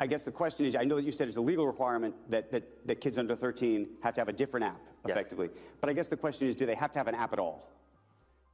[0.00, 2.50] I guess the question is I know that you said it's a legal requirement that,
[2.52, 5.16] that, that kids under 13 have to have a different app, Yes.
[5.16, 5.50] effectively.
[5.80, 7.68] But I guess the question is do they have to have an app at all?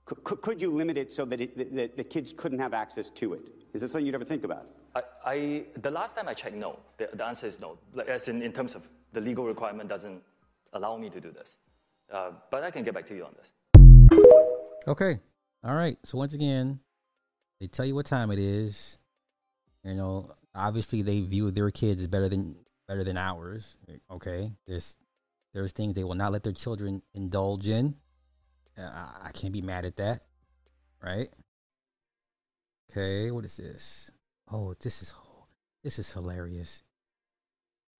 [0.04, 2.74] Could, could, could you limit it so that, it, that, that the kids couldn't have
[2.74, 3.48] access to it?
[3.72, 4.66] Is that something you'd ever think about?
[4.94, 6.78] I, I, the last time I checked, no.
[6.98, 7.78] The, the answer is no.
[7.94, 10.22] Like, as in, in terms of the legal requirement doesn't
[10.72, 11.58] allow me to do this.
[12.12, 13.52] Uh, but I can get back to you on this.
[14.86, 15.18] Okay.
[15.64, 15.96] All right.
[16.04, 16.78] So once again,
[17.60, 18.98] they tell you what time it is.
[19.84, 22.56] You know, obviously they view their kids better than
[22.88, 23.76] better than ours.
[24.10, 24.52] Okay.
[24.66, 24.96] There's
[25.54, 27.96] there's things they will not let their children indulge in.
[28.78, 30.22] Uh, I- can't be mad at that.
[31.02, 31.28] Right?
[32.90, 34.10] Okay, what is this?
[34.50, 35.12] Oh, this is
[35.84, 36.82] this is hilarious.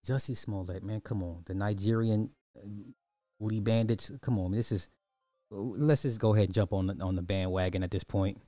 [0.05, 1.43] Jussie Smollett, man, come on.
[1.45, 2.67] The Nigerian uh,
[3.39, 4.51] Woody Bandits, come on.
[4.51, 4.89] This is
[5.49, 8.41] let's just go ahead and jump on the, on the bandwagon at this point.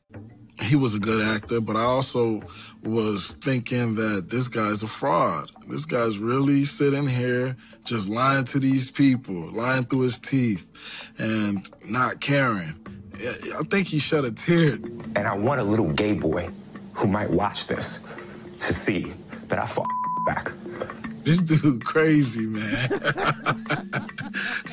[0.62, 2.42] He was a good actor, but I also
[2.84, 5.52] was thinking that this guy's a fraud.
[5.68, 10.68] This guy's really sitting here just lying to these people, lying through his teeth,
[11.18, 12.74] and not caring.
[13.16, 14.76] I think he shed a tear.
[15.16, 16.50] And I want a little gay boy
[16.94, 18.00] who might watch this
[18.60, 19.14] to see
[19.48, 19.88] that I fought
[20.26, 20.52] back.
[21.24, 22.90] This dude crazy, man.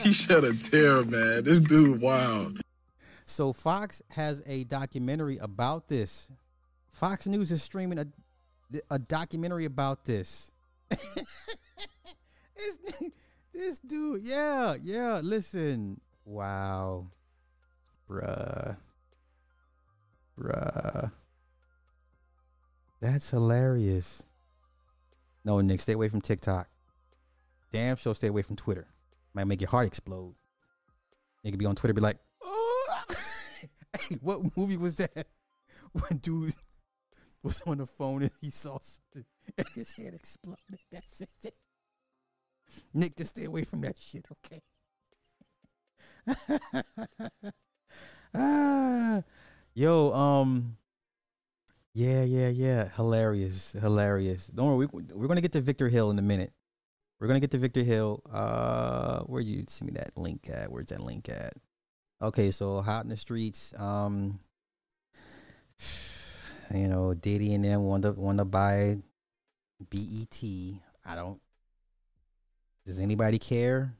[0.02, 1.44] he shed a tear, man.
[1.44, 2.60] This dude wild.
[3.36, 6.26] So Fox has a documentary about this.
[6.90, 8.06] Fox News is streaming a
[8.88, 10.52] a documentary about this.
[10.88, 11.18] this,
[13.52, 15.20] this dude, yeah, yeah.
[15.22, 17.08] Listen, wow,
[18.08, 18.78] bruh,
[20.40, 21.12] bruh,
[23.02, 24.22] that's hilarious.
[25.44, 26.68] No, Nick, stay away from TikTok.
[27.70, 28.86] Damn sure stay away from Twitter.
[29.34, 30.34] Might make your heart explode.
[31.44, 32.16] Nigga be on Twitter, be like,
[33.96, 35.26] hey, what movie was that?
[35.92, 36.52] When dude
[37.42, 39.24] was on the phone and he saw something
[39.56, 40.78] and his head exploded.
[40.92, 41.54] That's it.
[42.92, 44.60] Nick, just stay away from that shit, okay?
[48.34, 49.22] ah,
[49.74, 50.76] yo, um,
[51.94, 54.48] yeah, yeah, yeah, hilarious, hilarious.
[54.48, 56.52] Don't worry, we, we're gonna get to Victor Hill in a minute.
[57.18, 58.20] We're gonna get to Victor Hill.
[58.30, 60.70] Uh, where you send me that link at?
[60.70, 61.54] Where's that link at?
[62.20, 63.74] Okay, so hot in the streets.
[63.78, 64.40] Um,
[66.74, 68.98] you know, Diddy and them want to want to buy
[69.90, 70.42] BET.
[71.04, 71.40] I don't.
[72.86, 73.94] Does anybody care?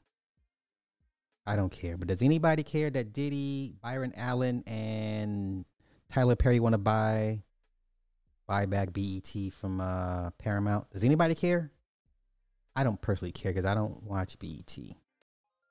[1.46, 1.96] I don't care.
[1.96, 5.64] But does anybody care that Diddy, Byron Allen, and
[6.08, 7.42] Tyler Perry want to buy
[8.46, 10.88] buy back BET from uh, Paramount.
[10.90, 11.70] Does anybody care?
[12.74, 14.78] I don't personally care because I don't watch BET.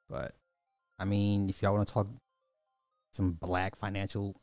[0.10, 0.34] But
[1.00, 2.08] I mean, if y'all want to talk
[3.16, 4.36] some black financial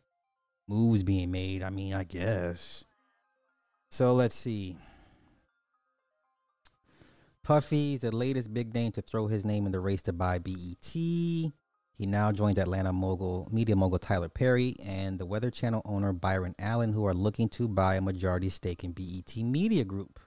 [0.66, 2.84] moves being made, I mean, I guess.
[3.90, 4.78] So let's see.
[7.42, 10.86] Puffy's the latest big name to throw his name in the race to buy BET.
[10.92, 11.52] He
[11.98, 16.94] now joins Atlanta mogul, media mogul Tyler Perry and the Weather Channel owner Byron Allen,
[16.94, 20.18] who are looking to buy a majority stake in BET Media Group.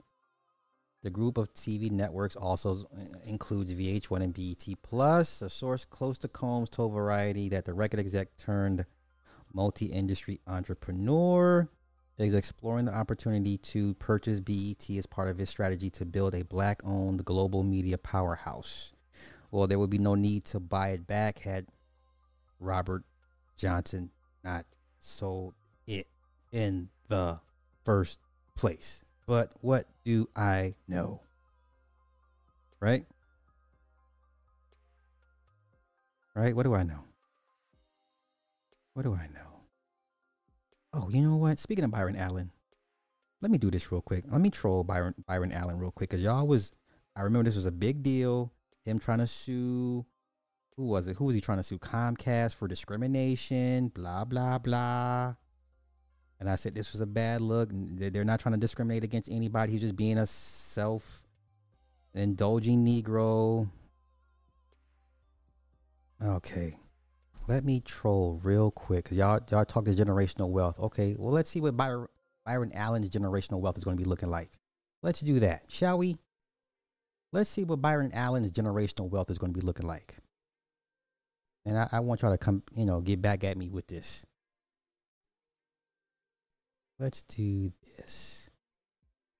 [1.06, 5.40] The group of TV networks also uh, includes VH1 and BET Plus.
[5.40, 8.84] A source close to Combs told Variety that the record exec turned
[9.54, 11.68] multi-industry entrepreneur
[12.18, 16.42] is exploring the opportunity to purchase BET as part of his strategy to build a
[16.42, 18.92] black-owned global media powerhouse.
[19.52, 21.68] Well, there would be no need to buy it back had
[22.58, 23.04] Robert
[23.56, 24.10] Johnson
[24.42, 24.66] not
[24.98, 25.54] sold
[25.86, 26.08] it
[26.50, 27.38] in the
[27.84, 28.18] first
[28.56, 29.04] place.
[29.26, 31.20] But what do I know?
[32.80, 33.04] Right?
[36.34, 36.54] Right?
[36.54, 37.00] What do I know?
[38.94, 39.46] What do I know?
[40.92, 41.58] Oh, you know what?
[41.58, 42.50] Speaking of Byron Allen,
[43.42, 44.24] let me do this real quick.
[44.30, 46.74] Let me troll Byron Byron Allen real quick because y'all was
[47.14, 48.52] I remember this was a big deal.
[48.84, 50.06] Him trying to sue
[50.76, 51.16] who was it?
[51.16, 51.78] Who was he trying to sue?
[51.78, 55.34] Comcast for discrimination, blah blah blah.
[56.38, 57.70] And I said this was a bad look.
[57.72, 59.72] They're not trying to discriminate against anybody.
[59.72, 61.22] He's just being a self
[62.14, 63.70] indulging Negro.
[66.22, 66.76] Okay.
[67.48, 70.80] Let me troll real quick because y'all y'all talk to generational wealth.
[70.80, 72.08] Okay, well let's see what Byron,
[72.44, 74.50] Byron Allen's generational wealth is going to be looking like.
[75.02, 76.16] Let's do that, shall we?
[77.32, 80.16] Let's see what Byron Allen's generational wealth is going to be looking like.
[81.64, 84.25] And I, I want y'all to come, you know, get back at me with this.
[86.98, 88.48] Let's do this.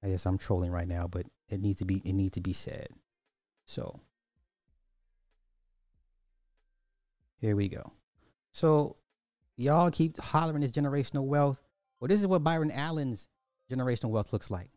[0.02, 2.52] I guess I'm trolling right now, but it needs to be it needs to be
[2.52, 2.88] said.
[3.64, 4.00] So
[7.38, 7.92] here we go.
[8.52, 8.96] So
[9.56, 11.62] y'all keep hollering this generational wealth.
[11.98, 13.28] Well, this is what Byron Allen's
[13.70, 14.70] generational wealth looks like.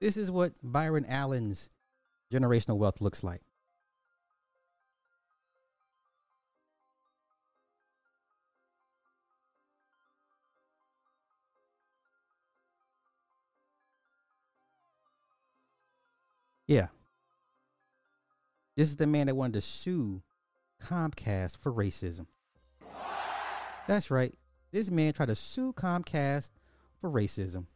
[0.00, 1.70] This is what Byron Allen's
[2.32, 3.42] generational wealth looks like.
[16.72, 16.86] Yeah.
[18.76, 20.22] This is the man that wanted to sue
[20.82, 22.24] Comcast for racism.
[23.86, 24.32] That's right.
[24.70, 26.48] This man tried to sue Comcast
[26.98, 27.66] for racism.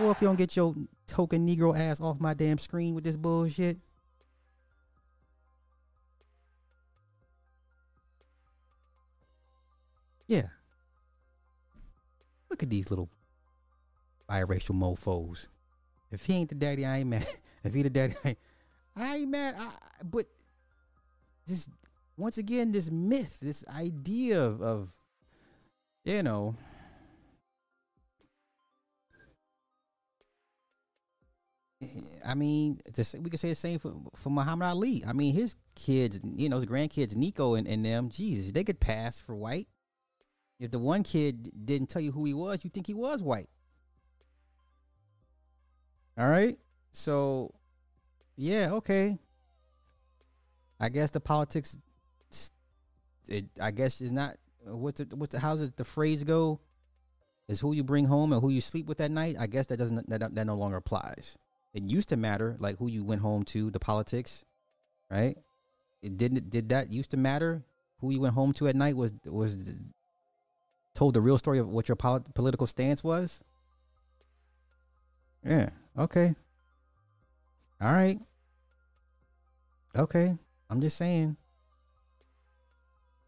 [0.00, 0.74] Well, if you don't get your
[1.06, 3.78] token Negro ass off my damn screen with this bullshit.
[10.26, 10.48] Yeah.
[12.50, 13.08] Look at these little
[14.28, 15.46] biracial mofos.
[16.10, 17.26] If he ain't the daddy, I ain't mad.
[17.64, 18.14] If he the daddy,
[18.96, 19.56] I ain't, mad.
[19.58, 20.26] I, but
[21.44, 21.68] this
[22.16, 24.92] once again, this myth, this idea of, of
[26.04, 26.54] you know,
[32.26, 32.78] I mean,
[33.20, 35.04] we could say the same for, for Muhammad Ali.
[35.06, 38.80] I mean, his kids, you know, his grandkids, Nico and, and them, Jesus, they could
[38.80, 39.68] pass for white.
[40.58, 43.48] If the one kid didn't tell you who he was, you think he was white.
[46.18, 46.58] All right.
[46.92, 47.54] So,
[48.36, 49.18] yeah, okay.
[50.80, 51.78] I guess the politics,
[53.28, 56.60] it, I guess is not what's the what's the how's it the phrase go?
[57.48, 59.36] Is who you bring home and who you sleep with at night.
[59.38, 61.36] I guess that doesn't that that no longer applies.
[61.72, 64.44] It used to matter, like who you went home to, the politics,
[65.10, 65.36] right?
[66.02, 66.50] It didn't.
[66.50, 67.62] Did that used to matter?
[68.00, 69.74] Who you went home to at night was was
[70.94, 73.40] told the real story of what your polit- political stance was.
[75.44, 75.70] Yeah.
[75.98, 76.36] Okay.
[77.80, 78.20] All right.
[79.96, 80.36] Okay.
[80.70, 81.36] I'm just saying.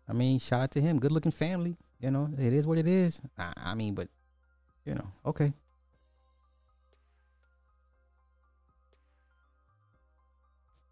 [0.09, 1.01] I mean, shout out to him.
[1.01, 1.77] Good looking family.
[2.01, 3.21] You know, it is what it is.
[3.37, 4.09] I, I mean, but
[4.85, 5.53] you know, okay.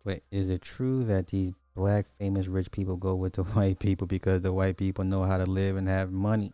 [0.04, 4.06] Wait, is it true that these black famous rich people go with the white people
[4.06, 6.52] because the white people know how to live and have money?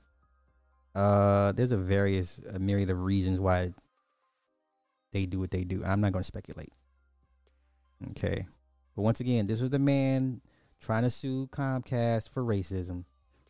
[0.94, 3.72] Uh, there's a various a myriad of reasons why
[5.14, 5.82] they do what they do.
[5.84, 6.72] I'm not going to speculate.
[8.10, 8.46] Okay.
[8.96, 10.40] But once again, this was the man
[10.80, 13.04] trying to sue Comcast for racism.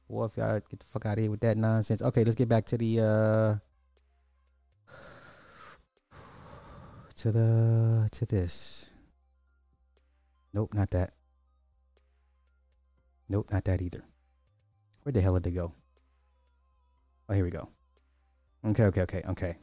[0.07, 2.03] Well, if y'all get the fuck out of here with that nonsense.
[2.03, 3.55] Okay, let's get back to the uh
[7.17, 8.91] to the to this.
[10.53, 11.15] Nope, not that.
[13.29, 14.05] Nope, not that either.
[15.03, 15.73] Where the hell did they go?
[17.29, 17.71] Oh, here we go.
[18.67, 19.57] Okay, okay, okay, okay.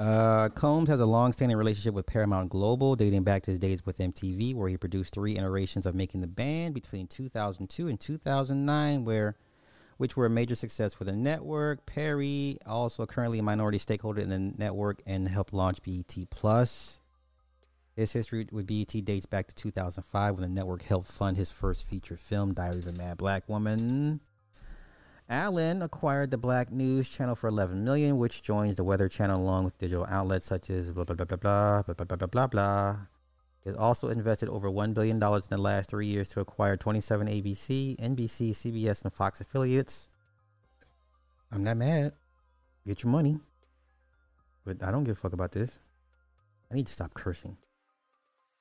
[0.00, 3.98] Uh, Combs has a long-standing relationship with Paramount Global, dating back to his days with
[3.98, 9.36] MTV, where he produced three iterations of Making the Band between 2002 and 2009, where
[9.98, 11.84] which were a major success for the network.
[11.84, 16.98] Perry, also currently a minority stakeholder in the network, and helped launch BET Plus.
[17.94, 21.86] His history with BET dates back to 2005 when the network helped fund his first
[21.86, 24.22] feature film, Diary of a Mad Black Woman.
[25.30, 29.64] Allen acquired the Black News Channel for 11 million, which joins the Weather Channel along
[29.64, 31.36] with digital outlets such as blah blah blah blah
[31.82, 32.96] blah blah blah blah blah blah.
[33.64, 37.96] He also invested over $1 billion in the last three years to acquire 27 ABC,
[38.00, 40.08] NBC, CBS, and Fox affiliates.
[41.52, 42.14] I'm not mad.
[42.86, 43.38] Get your money.
[44.64, 45.78] But I don't give a fuck about this.
[46.72, 47.56] I need to stop cursing.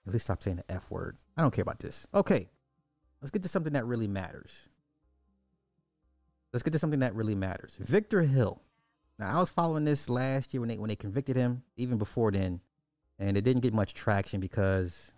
[0.05, 1.17] At least stop saying the F word.
[1.37, 2.05] I don't care about this.
[2.13, 2.49] Okay.
[3.21, 4.51] Let's get to something that really matters.
[6.51, 7.75] Let's get to something that really matters.
[7.79, 8.61] Victor Hill.
[9.17, 12.31] Now I was following this last year when they when they convicted him, even before
[12.31, 12.61] then,
[13.19, 15.11] and it didn't get much traction because,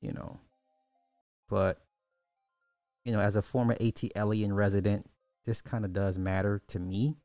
[0.00, 0.38] you know,
[1.48, 1.78] but
[3.04, 5.08] you know, as a former ATLian resident,
[5.46, 7.16] this kind of does matter to me,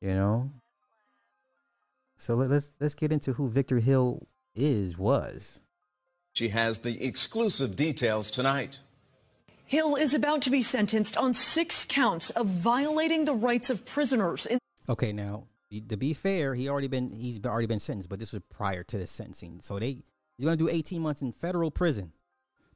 [0.00, 0.50] you know.
[2.18, 5.60] So let, let's let's get into who Victor Hill is was.
[6.34, 8.80] She has the exclusive details tonight.
[9.66, 14.46] Hill is about to be sentenced on six counts of violating the rights of prisoners.
[14.46, 14.58] In-
[14.88, 15.48] Okay, now
[15.88, 18.96] to be fair, he already been he's already been sentenced, but this was prior to
[18.96, 19.60] the sentencing.
[19.62, 20.04] So they
[20.38, 22.12] he's gonna do 18 months in federal prison.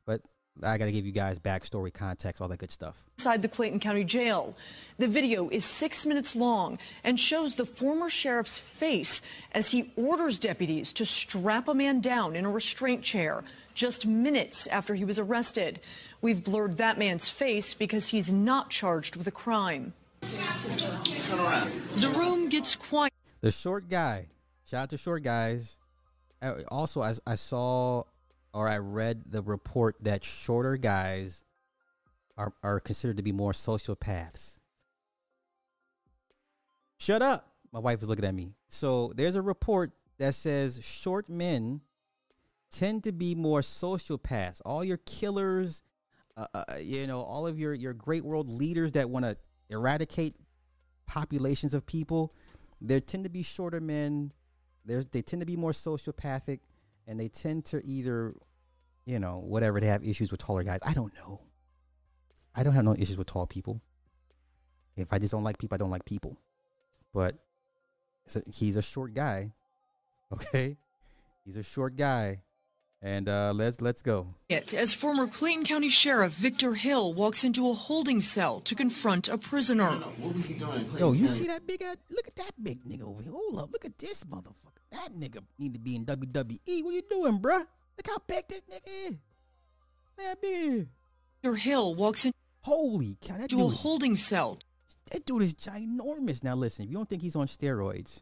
[0.04, 0.22] But
[0.64, 3.04] I gotta give you guys backstory, context, all that good stuff.
[3.18, 4.56] Inside the Clayton County Jail.
[4.98, 9.22] The video is six minutes long and shows the former sheriff's face
[9.52, 13.44] as he orders deputies to strap a man down in a restraint chair
[13.74, 15.80] just minutes after he was arrested.
[16.20, 19.94] We've blurred that man's face because he's not charged with a crime.
[20.20, 23.12] The room gets quiet.
[23.40, 24.26] The short guy.
[24.66, 25.76] Shout out to short guys.
[26.42, 28.04] Uh, Also, I, I saw
[28.52, 31.44] or I read the report that shorter guys
[32.36, 34.58] are, are considered to be more sociopaths.
[36.98, 37.46] Shut up.
[37.72, 38.54] My wife is looking at me.
[38.68, 41.80] So there's a report that says short men
[42.70, 44.60] tend to be more sociopaths.
[44.64, 45.82] All your killers,
[46.36, 49.36] uh, uh, you know, all of your, your great world leaders that want to
[49.68, 50.36] eradicate
[51.06, 52.34] populations of people,
[52.80, 54.32] there tend to be shorter men.
[54.84, 56.60] They're, they tend to be more sociopathic,
[57.06, 58.34] and they tend to either,
[59.04, 60.80] you know, whatever they have issues with taller guys.
[60.84, 61.40] I don't know.
[62.54, 63.80] I don't have no issues with tall people.
[64.96, 66.36] If I just don't like people, I don't like people.
[67.12, 67.36] But
[68.26, 69.52] so he's a short guy.
[70.32, 70.76] Okay,
[71.44, 72.42] he's a short guy,
[73.02, 74.26] and uh, let's let's go.
[74.48, 79.28] It as former Clayton County Sheriff Victor Hill walks into a holding cell to confront
[79.28, 79.98] a prisoner.
[80.98, 81.96] Yo, you see that big ass?
[82.10, 83.32] Look at that big nigga over here.
[83.32, 84.54] Hold up, look at this motherfucker.
[84.90, 86.84] That nigga need to be in WWE.
[86.84, 87.66] What are you doing, bruh?
[87.96, 89.14] Look how big this nigga is.
[90.18, 90.88] That big.
[91.42, 92.32] Victor Hill walks in.
[92.62, 94.58] Holy cow, that a dude, holding cell.
[95.10, 96.44] that dude is ginormous.
[96.44, 98.20] Now listen, if you don't think he's on steroids,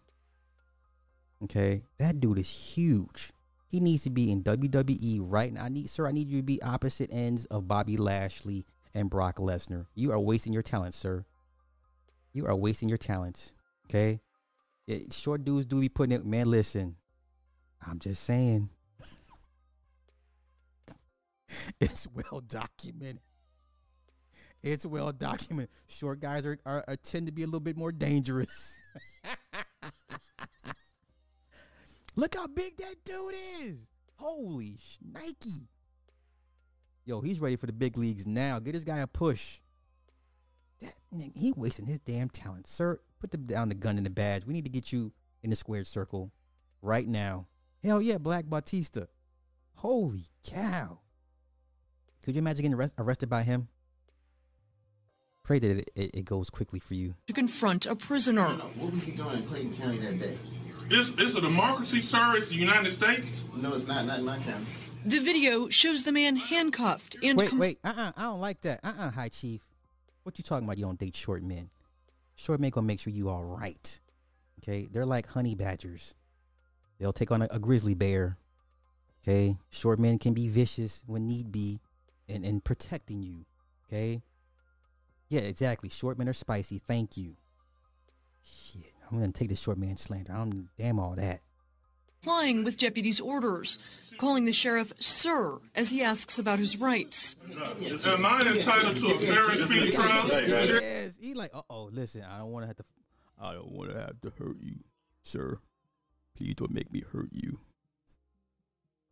[1.43, 3.33] okay, that dude is huge.
[3.69, 5.65] He needs to be in WWE right now.
[5.65, 8.65] I need, sir, I need you to be opposite ends of Bobby Lashley
[8.95, 9.87] and Brock Lesnar.
[9.95, 11.27] You are wasting your talent, sir.
[12.33, 13.53] You are wasting your talents.
[13.87, 14.21] Okay,
[14.87, 16.25] It- short dudes do be putting it.
[16.25, 16.97] Man, listen,
[17.87, 18.71] I'm just saying.
[21.81, 23.21] it's well documented.
[24.63, 25.71] It's well documented.
[25.87, 28.75] Short guys are, are, are tend to be a little bit more dangerous.
[32.19, 33.87] Look how big that dude is.
[34.17, 35.69] Holy sh- Nike.
[37.05, 38.59] Yo, he's ready for the big leagues now.
[38.59, 39.61] Get this guy a push.
[40.83, 42.67] That nigga, he wasting his damn talent.
[42.67, 44.45] Sir, put the, down the gun and the badge.
[44.45, 45.13] We need to get you
[45.45, 46.33] in the squared circle
[46.83, 47.47] right now.
[47.85, 49.03] Hell yeah, Black Batista.
[49.77, 50.99] Holy cow.
[52.25, 53.69] Could you imagine getting arrest- arrested by him?
[55.45, 57.15] Pray that it, it, it goes quickly for you.
[57.29, 58.49] to confront a prisoner.
[58.49, 60.37] What was you doing in Clayton County that day?
[60.91, 62.37] It's, it's a democracy, sir.
[62.37, 63.45] It's the United States.
[63.57, 64.07] No, it's not.
[64.07, 64.65] Not in my county.
[65.05, 68.61] The video shows the man handcuffed and Wait, com- wait, uh uh I don't like
[68.63, 68.81] that.
[68.83, 69.61] Uh uh High Chief.
[70.23, 70.77] What you talking about?
[70.77, 71.71] You don't date short men.
[72.35, 74.01] Short men gonna make sure you all right.
[74.63, 74.89] Okay?
[74.91, 76.15] They're like honey badgers.
[76.99, 78.37] They'll take on a, a grizzly bear.
[79.23, 79.57] Okay?
[79.71, 81.81] Short men can be vicious when need be
[82.29, 83.47] and, and protecting you.
[83.87, 84.23] Okay?
[85.29, 85.89] Yeah, exactly.
[85.89, 86.79] Short men are spicy.
[86.79, 87.37] Thank you.
[89.09, 89.13] Shit.
[89.13, 90.33] I'm gonna take this short man slander.
[90.33, 91.41] I don't damn all that.
[92.23, 93.79] complying with deputies' orders,
[94.19, 97.37] calling the sheriff sir as he asks about his rights.
[97.81, 100.29] Is Am I entitled to a fair and speedy trial?
[100.29, 102.85] Yes, he like, uh oh, listen, I don't want to have to,
[103.41, 104.77] I don't want to have to hurt you,
[105.23, 105.59] sir.
[106.37, 107.59] Please don't make me hurt you.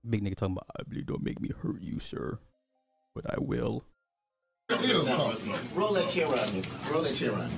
[0.08, 2.38] Big nigga talking about, please don't make me hurt you, sir.
[3.14, 3.84] But I will.
[4.68, 6.62] Roll that chair around me.
[6.92, 7.56] Roll that chair around me.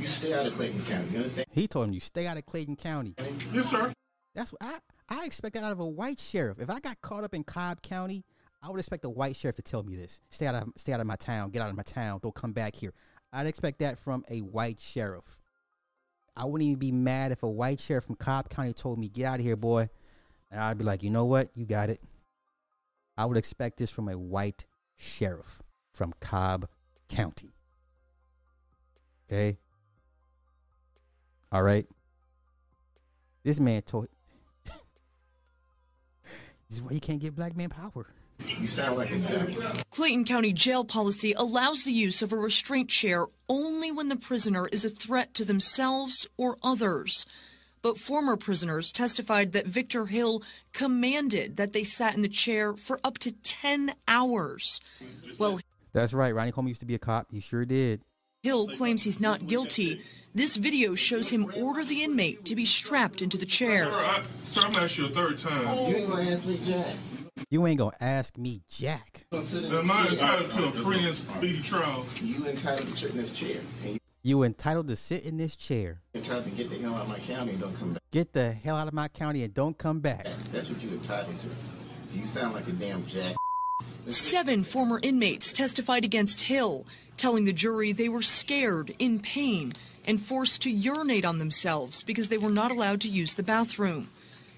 [0.00, 1.08] You stay out of Clayton County.
[1.10, 1.46] You understand?
[1.50, 3.14] He told him you stay out of Clayton County.
[3.52, 3.92] Yes, sir.
[4.34, 4.78] That's what I
[5.10, 6.58] I expect that out of a white sheriff.
[6.58, 8.24] If I got caught up in Cobb County,
[8.62, 10.22] I would expect a white sheriff to tell me this.
[10.30, 11.50] Stay out of stay out of my town.
[11.50, 12.20] Get out of my town.
[12.22, 12.94] Don't come back here.
[13.30, 15.38] I'd expect that from a white sheriff.
[16.34, 19.26] I wouldn't even be mad if a white sheriff from Cobb County told me, "Get
[19.26, 19.90] out of here, boy."
[20.50, 21.54] And I'd be like, "You know what?
[21.54, 22.00] You got it."
[23.18, 24.64] I would expect this from a white
[24.96, 25.60] sheriff
[25.92, 26.68] from Cobb
[27.08, 27.52] County.
[29.26, 29.58] Okay.
[31.52, 31.86] All right.
[33.42, 34.08] This man told
[34.64, 34.76] this
[36.70, 38.06] is why you can't get black man power.
[38.46, 39.56] You sound like a dummy.
[39.90, 44.66] Clayton County jail policy allows the use of a restraint chair only when the prisoner
[44.68, 47.26] is a threat to themselves or others.
[47.82, 50.42] But former prisoners testified that Victor Hill
[50.72, 54.80] commanded that they sat in the chair for up to 10 hours.
[55.38, 55.60] Well,
[55.92, 56.34] That's right.
[56.34, 57.28] Ronnie Coleman used to be a cop.
[57.30, 58.02] He sure did.
[58.42, 60.00] Hill claims he's not guilty.
[60.34, 63.84] This video shows him order the inmate to be strapped into the chair.
[63.84, 65.62] Sir, I, sir, I'm asking you a third time.
[65.90, 66.86] You ain't gonna ask me, Jack.
[67.50, 69.26] You ain't gonna ask me jack.
[69.32, 72.06] Am I entitled to a free and speedy trial?
[72.22, 73.60] You entitled to sit in this chair.
[73.84, 76.00] And You entitled to sit in this chair.
[76.14, 78.02] entitled to get the hell out of my county and don't come back.
[78.10, 80.26] Get the hell out of my county and don't come back.
[80.52, 81.48] That's what you're entitled to.
[82.16, 83.34] You sound like a damn Jack.
[84.06, 86.86] Seven former inmates testified against Hill,
[87.20, 89.74] telling the jury they were scared, in pain,
[90.06, 94.08] and forced to urinate on themselves because they were not allowed to use the bathroom.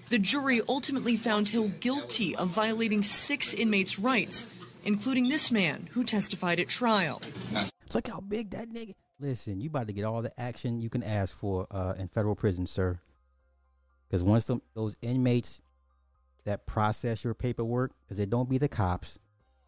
[0.09, 4.47] The jury ultimately found Hill guilty of violating six inmates' rights,
[4.85, 7.21] including this man who testified at trial.
[7.93, 8.93] Look how big that nigga.
[9.19, 12.35] Listen, you about to get all the action you can ask for uh, in federal
[12.35, 12.99] prison, sir.
[14.07, 15.61] Because once them, those inmates
[16.45, 19.19] that process your paperwork, because it don't be the cops.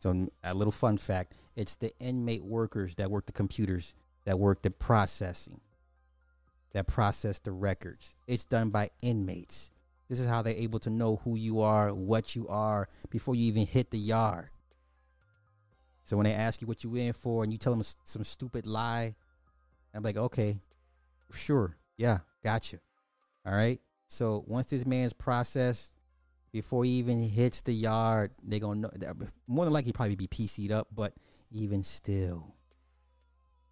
[0.05, 3.95] So a little fun fact: it's the inmate workers that work the computers,
[4.25, 5.61] that work the processing,
[6.73, 8.13] that process the records.
[8.27, 9.71] It's done by inmates.
[10.07, 13.47] This is how they're able to know who you are, what you are, before you
[13.47, 14.49] even hit the yard.
[16.03, 18.67] So when they ask you what you in for, and you tell them some stupid
[18.67, 19.15] lie,
[19.91, 20.59] I'm like, okay,
[21.33, 22.77] sure, yeah, gotcha.
[23.43, 23.81] All right.
[24.07, 25.93] So once this man's processed,
[26.55, 28.89] before he even hits the yard, they gonna know.
[28.95, 31.13] that- More than likely, probably be PC'd up, but
[31.51, 32.55] even still,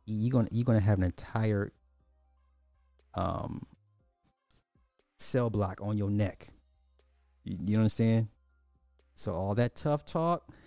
[0.06, 1.72] you gonna you gonna have an entire
[3.14, 3.62] um
[5.18, 6.50] cell block on your neck.
[7.46, 8.28] You, you understand?
[9.16, 10.52] So all that tough talk.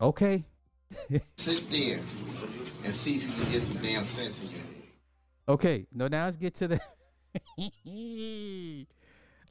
[0.00, 0.44] Okay.
[1.36, 2.00] Sit there
[2.84, 4.82] and see if you can get some damn sense in your head.
[5.48, 5.86] Okay.
[5.92, 6.80] No, now let's get to the.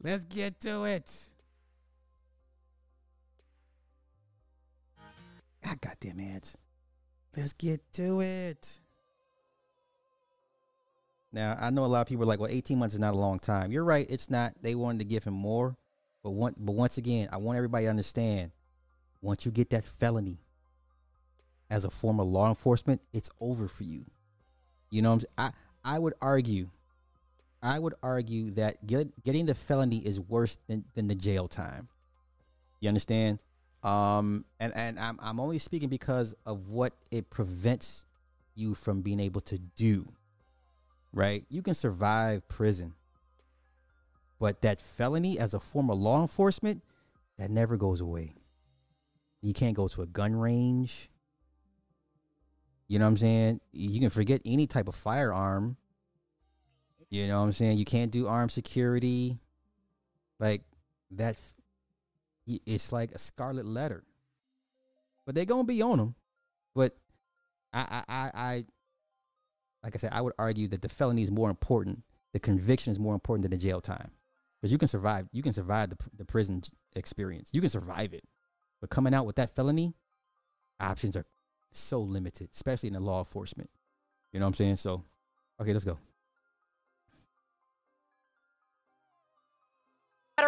[0.03, 1.11] let's get to it.
[5.63, 6.57] God goddamn ads.
[7.35, 8.79] Let's get to it.
[11.31, 13.17] Now I know a lot of people are like, "Well, 18 months is not a
[13.17, 14.05] long time." You're right.
[14.09, 14.53] It's not.
[14.61, 15.75] They wanted to give him more,
[16.21, 16.53] but one.
[16.57, 18.51] But once again, I want everybody to understand:
[19.21, 20.37] once you get that felony
[21.69, 24.05] as a form of law enforcement, it's over for you.
[24.91, 26.69] You know, what I'm, I I would argue,
[27.63, 31.87] I would argue that get, getting the felony is worse than than the jail time.
[32.81, 33.39] You understand?
[33.83, 38.05] Um, and and I'm I'm only speaking because of what it prevents
[38.53, 40.05] you from being able to do.
[41.13, 41.45] Right?
[41.49, 42.95] You can survive prison,
[44.39, 46.81] but that felony as a form of law enforcement
[47.37, 48.35] that never goes away.
[49.41, 51.09] You can't go to a gun range.
[52.87, 53.61] You know what I'm saying?
[53.71, 55.77] You can forget any type of firearm.
[57.13, 57.77] You know what I'm saying?
[57.77, 59.37] You can't do armed security.
[60.39, 60.63] Like
[61.11, 61.37] that
[62.47, 64.03] it's like a scarlet letter.
[65.23, 66.15] But they're gonna be on them.
[66.73, 66.97] But
[67.71, 68.65] I I I, I
[69.83, 72.01] like I said, I would argue that the felony is more important.
[72.33, 74.09] The conviction is more important than the jail time.
[74.59, 76.63] Because you can survive, you can survive the, the prison
[76.95, 77.49] experience.
[77.51, 78.23] You can survive it.
[78.81, 79.93] But coming out with that felony,
[80.79, 81.27] options are
[81.69, 83.69] so limited, especially in the law enforcement.
[84.31, 84.77] You know what I'm saying?
[84.77, 85.03] So,
[85.61, 85.99] okay, let's go.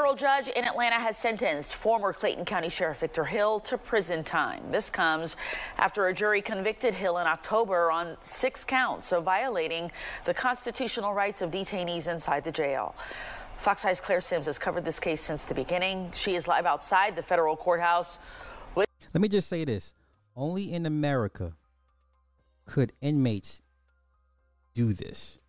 [0.06, 4.62] Federal judge in Atlanta has sentenced former Clayton County Sheriff Victor Hill to prison time.
[4.70, 5.36] This comes
[5.80, 9.92] after a jury convicted Hill in October on six counts of violating
[10.26, 12.94] the constitutional rights of detainees inside the jail.
[13.58, 16.12] FOX 5's Claire Simms has covered this case since the beginning.
[16.16, 18.20] She is live outside the federal courthouse.
[18.76, 19.96] With- Let me just say this:
[20.36, 21.56] only in America
[22.68, 23.64] could inmates
[24.76, 25.40] do this.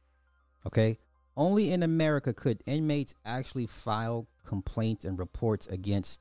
[0.66, 0.96] Okay,
[1.36, 6.20] only in America could inmates actually file complaints and reports against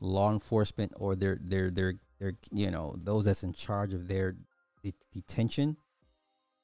[0.00, 4.36] law enforcement or their their their their you know those that's in charge of their
[4.82, 5.76] de- detention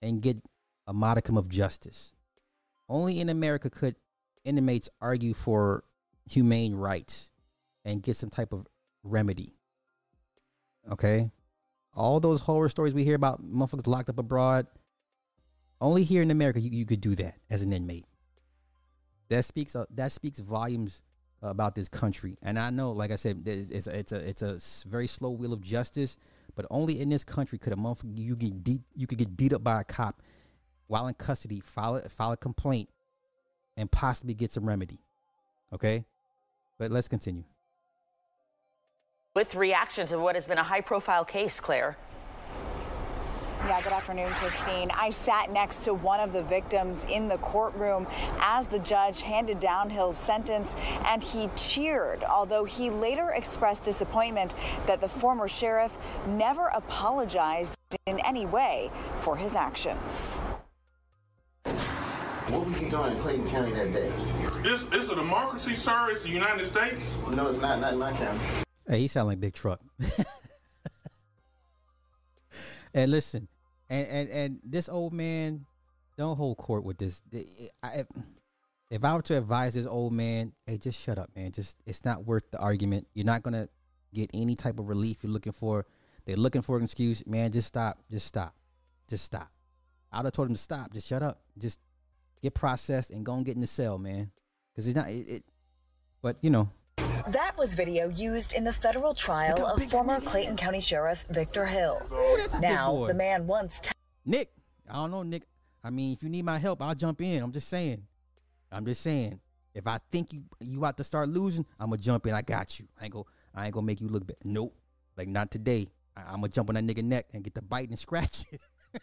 [0.01, 0.39] and get
[0.87, 2.13] a modicum of justice.
[2.89, 3.97] Only in America could
[4.45, 5.85] inmates argue for
[6.29, 7.31] humane rights
[7.85, 8.67] and get some type of
[9.03, 9.57] remedy.
[10.91, 11.31] Okay?
[11.95, 14.67] All those horror stories we hear about motherfuckers locked up abroad,
[15.85, 18.07] only here in America you, you could do that as an inmate.
[19.29, 21.03] That speaks uh, that speaks volumes
[21.43, 22.39] about this country.
[22.43, 25.53] And I know, like I said, it's, a, it's a it's a very slow wheel
[25.53, 26.17] of justice.
[26.57, 29.53] But only in this country could a motherfucker you get beat you could get beat
[29.53, 30.23] up by a cop
[30.87, 32.89] while in custody, file a, file a complaint,
[33.77, 34.99] and possibly get some remedy.
[35.73, 36.05] Okay,
[36.79, 37.45] but let's continue.
[39.35, 41.97] With reaction to what has been a high profile case, Claire.
[43.67, 44.91] Yeah, good afternoon, Christine.
[44.95, 48.07] I sat next to one of the victims in the courtroom
[48.39, 54.55] as the judge handed down Hill's sentence, and he cheered, although he later expressed disappointment
[54.87, 55.97] that the former sheriff
[56.27, 58.91] never apologized in any way
[59.23, 60.43] for his actions.
[61.63, 64.13] What were you doing in Clayton County that day?
[64.63, 66.11] It's, it's a democracy, sir.
[66.11, 67.17] It's the United States.
[67.31, 67.81] No, it's not.
[67.81, 68.41] Not in my county.
[68.87, 69.81] Hey, he sound like Big Truck.
[72.93, 73.49] and listen,
[73.89, 75.67] and and and this old man,
[76.17, 77.23] don't hold court with this.
[77.83, 78.05] I,
[78.91, 81.53] if I were to advise this old man, hey, just shut up, man.
[81.53, 83.07] Just it's not worth the argument.
[83.15, 83.69] You're not gonna
[84.13, 85.87] get any type of relief you're looking for.
[86.25, 87.53] They're looking for an excuse, man.
[87.53, 87.99] Just stop.
[88.11, 88.55] Just stop.
[89.09, 89.51] Just stop.
[90.13, 90.93] I would have told him to stop.
[90.93, 91.41] Just shut up.
[91.59, 91.79] Just
[92.43, 94.31] get processed and go and get in the cell, man.
[94.73, 95.45] Because it's not it, it.
[96.23, 96.71] But you know,
[97.35, 102.03] That was video used in the federal trial of former Clayton County Sheriff Victor Hill.
[102.61, 103.81] Now, the man once
[104.27, 104.51] Nick,
[104.89, 105.43] I don't know, Nick.
[105.83, 107.43] I mean, if you need my help, I'll jump in.
[107.43, 108.07] I'm just saying.
[108.71, 109.41] I'm just saying.
[109.75, 112.35] If I think you you about to start losing, I'm gonna jump in.
[112.35, 112.87] I got you.
[113.01, 113.27] I ain't go.
[113.55, 114.37] I ain't gonna make you look bad.
[114.45, 114.77] Nope.
[115.17, 115.89] Like not today.
[116.17, 118.61] I, I'm gonna jump on that nigga neck and get the bite and scratch it.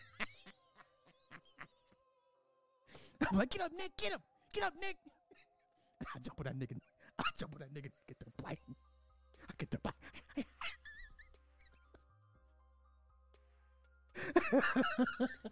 [3.32, 3.98] I'm like, get up, Nick.
[3.98, 4.22] Get up.
[4.54, 4.96] Get up, Nick.
[6.16, 6.78] I jump on that nigga.
[7.22, 7.90] I jump on that nigga.
[8.08, 8.60] Get the bite.
[9.50, 9.94] I get the bite.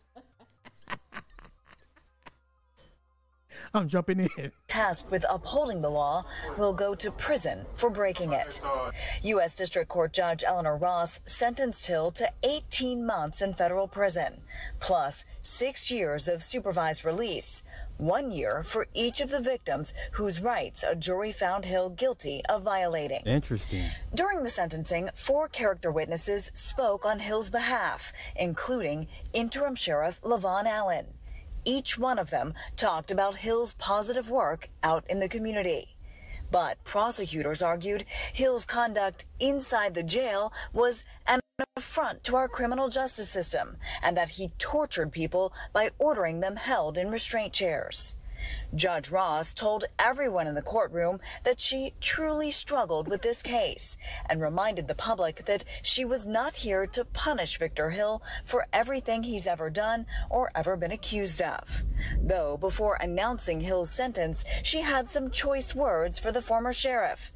[3.74, 4.52] I'm jumping in.
[4.68, 6.26] tasked with upholding the law
[6.58, 8.62] will go to prison for breaking it.
[9.24, 9.56] U.S.
[9.56, 14.42] District Court Judge Eleanor Ross sentenced Hill to 18 months in federal prison,
[14.80, 17.64] plus six years of supervised release,
[18.00, 22.64] one year for each of the victims whose rights a jury found Hill guilty of
[22.64, 23.22] violating.
[23.26, 23.86] Interesting.
[24.16, 31.08] During the sentencing, four character witnesses spoke on Hill's behalf, including interim sheriff Levon Allen.
[31.66, 35.96] Each one of them talked about Hill's positive work out in the community.
[36.52, 41.42] But prosecutors argued Hill's conduct inside the jail was an
[41.76, 46.98] affront to our criminal justice system and that he tortured people by ordering them held
[46.98, 48.16] in restraint chairs.
[48.74, 53.98] Judge Ross told everyone in the courtroom that she truly struggled with this case
[54.30, 59.24] and reminded the public that she was not here to punish Victor Hill for everything
[59.24, 61.84] he's ever done or ever been accused of.
[62.22, 67.32] Though before announcing Hill's sentence, she had some choice words for the former sheriff.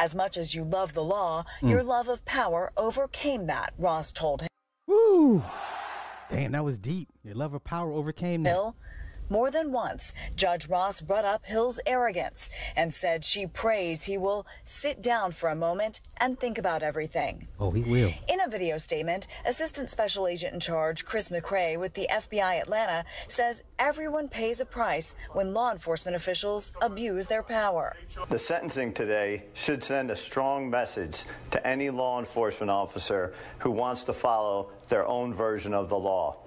[0.00, 1.68] As much as you love the law, mm.
[1.68, 4.48] your love of power overcame that, Ross told him.
[4.86, 5.42] Woo!
[6.30, 7.08] Damn, that was deep.
[7.22, 8.54] Your love of power overcame that.
[8.54, 8.76] Hill.
[9.32, 14.44] More than once, Judge Ross brought up Hill's arrogance and said she prays he will
[14.64, 17.46] sit down for a moment and think about everything.
[17.60, 18.12] Oh, he will.
[18.28, 23.04] In a video statement, Assistant Special Agent in Charge Chris McRae with the FBI Atlanta
[23.28, 27.96] says everyone pays a price when law enforcement officials abuse their power.
[28.30, 31.22] The sentencing today should send a strong message
[31.52, 36.38] to any law enforcement officer who wants to follow their own version of the law.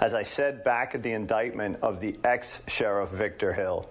[0.00, 3.88] As I said back at the indictment of the ex Sheriff Victor Hill,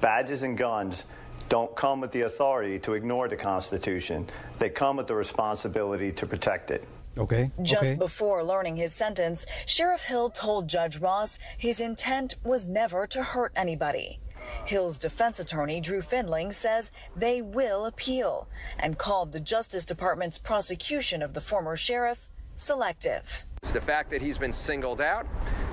[0.00, 1.04] badges and guns
[1.48, 4.28] don't come with the authority to ignore the Constitution,
[4.58, 6.86] they come with the responsibility to protect it.
[7.16, 7.50] Okay.
[7.62, 7.96] Just okay.
[7.96, 13.52] before learning his sentence, Sheriff Hill told Judge Ross his intent was never to hurt
[13.56, 14.20] anybody.
[14.64, 21.22] Hill's defense attorney, Drew Findling, says they will appeal and called the Justice Department's prosecution
[21.22, 23.46] of the former sheriff selective.
[23.72, 25.26] The fact that he's been singled out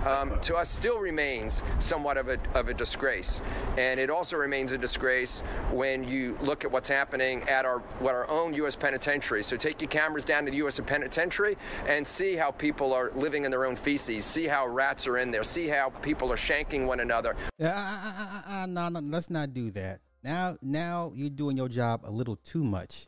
[0.06, 3.42] um, to us still remains somewhat of a, of a disgrace.
[3.78, 8.14] And it also remains a disgrace when you look at what's happening at our, what
[8.14, 8.76] our own U.S.
[8.76, 9.44] penitentiary.
[9.44, 10.80] So take your cameras down to the U.S.
[10.86, 11.58] penitentiary
[11.88, 15.32] and see how people are living in their own feces, see how rats are in
[15.32, 17.36] there, see how people are shanking one another.
[17.62, 20.02] Uh, uh, uh, no, no, let's not do that.
[20.24, 23.08] Now, now you're doing your job a little too much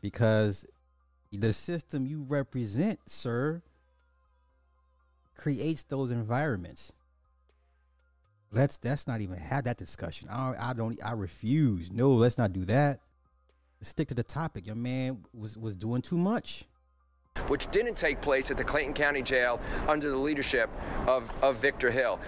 [0.00, 0.64] because
[1.32, 3.62] the system you represent, sir,
[5.38, 6.92] creates those environments.
[8.52, 10.28] Let's that's not even have that discussion.
[10.30, 11.90] I I don't I refuse.
[11.90, 13.00] No, let's not do that.
[13.80, 14.66] Let's stick to the topic.
[14.66, 16.64] Your man was was doing too much.
[17.46, 20.68] Which didn't take place at the Clayton County Jail under the leadership
[21.06, 22.18] of, of Victor Hill.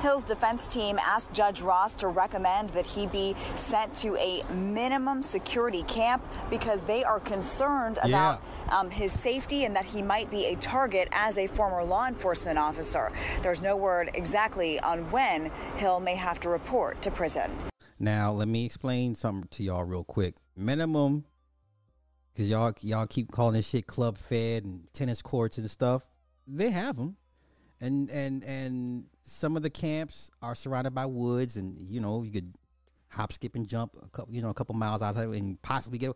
[0.00, 5.22] Hill's defense team asked Judge Ross to recommend that he be sent to a minimum
[5.22, 10.46] security camp because they are concerned about um, his safety and that he might be
[10.46, 13.10] a target as a former law enforcement officer.
[13.42, 17.50] There's no word exactly on when Hill may have to report to prison.
[17.98, 20.34] Now, let me explain something to y'all real quick.
[20.54, 21.24] Minimum,
[22.32, 26.02] because y'all y'all keep calling this shit club fed and tennis courts and stuff.
[26.46, 27.16] They have them,
[27.80, 32.30] and and and some of the camps are surrounded by woods, and you know you
[32.30, 32.54] could
[33.08, 36.12] hop, skip, and jump a couple you know a couple miles outside and possibly get.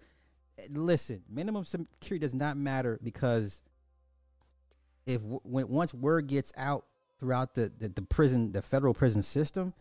[0.70, 3.62] Listen, minimum security does not matter because
[5.06, 6.86] if when once word gets out
[7.18, 9.74] throughout the the, the prison, the federal prison system,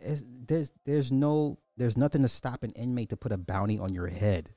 [0.00, 4.08] there's there's no there's nothing to stop an inmate to put a bounty on your
[4.08, 4.50] head.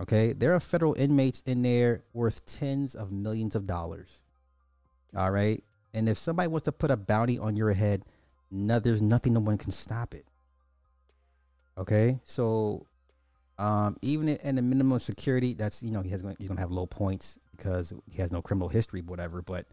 [0.00, 4.20] Okay, there are federal inmates in there worth tens of millions of dollars.
[5.16, 5.62] All right,
[5.94, 8.04] and if somebody wants to put a bounty on your head,
[8.50, 10.24] no, there's nothing no one can stop it.
[11.76, 12.86] Okay, so
[13.58, 16.86] um, even in the minimum security, that's you know he has he's gonna have low
[16.86, 19.42] points because he has no criminal history, whatever.
[19.42, 19.66] But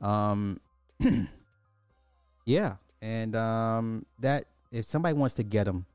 [0.00, 0.58] um,
[2.44, 5.86] yeah, and um, that if somebody wants to get him,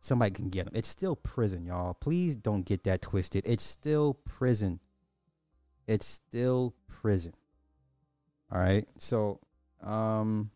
[0.00, 0.72] somebody can get him.
[0.74, 1.94] It's still prison, y'all.
[1.94, 3.44] Please don't get that twisted.
[3.46, 4.80] It's still prison.
[5.86, 7.32] It's still prison.
[8.52, 8.86] All right.
[8.98, 9.40] So,
[9.82, 10.50] um,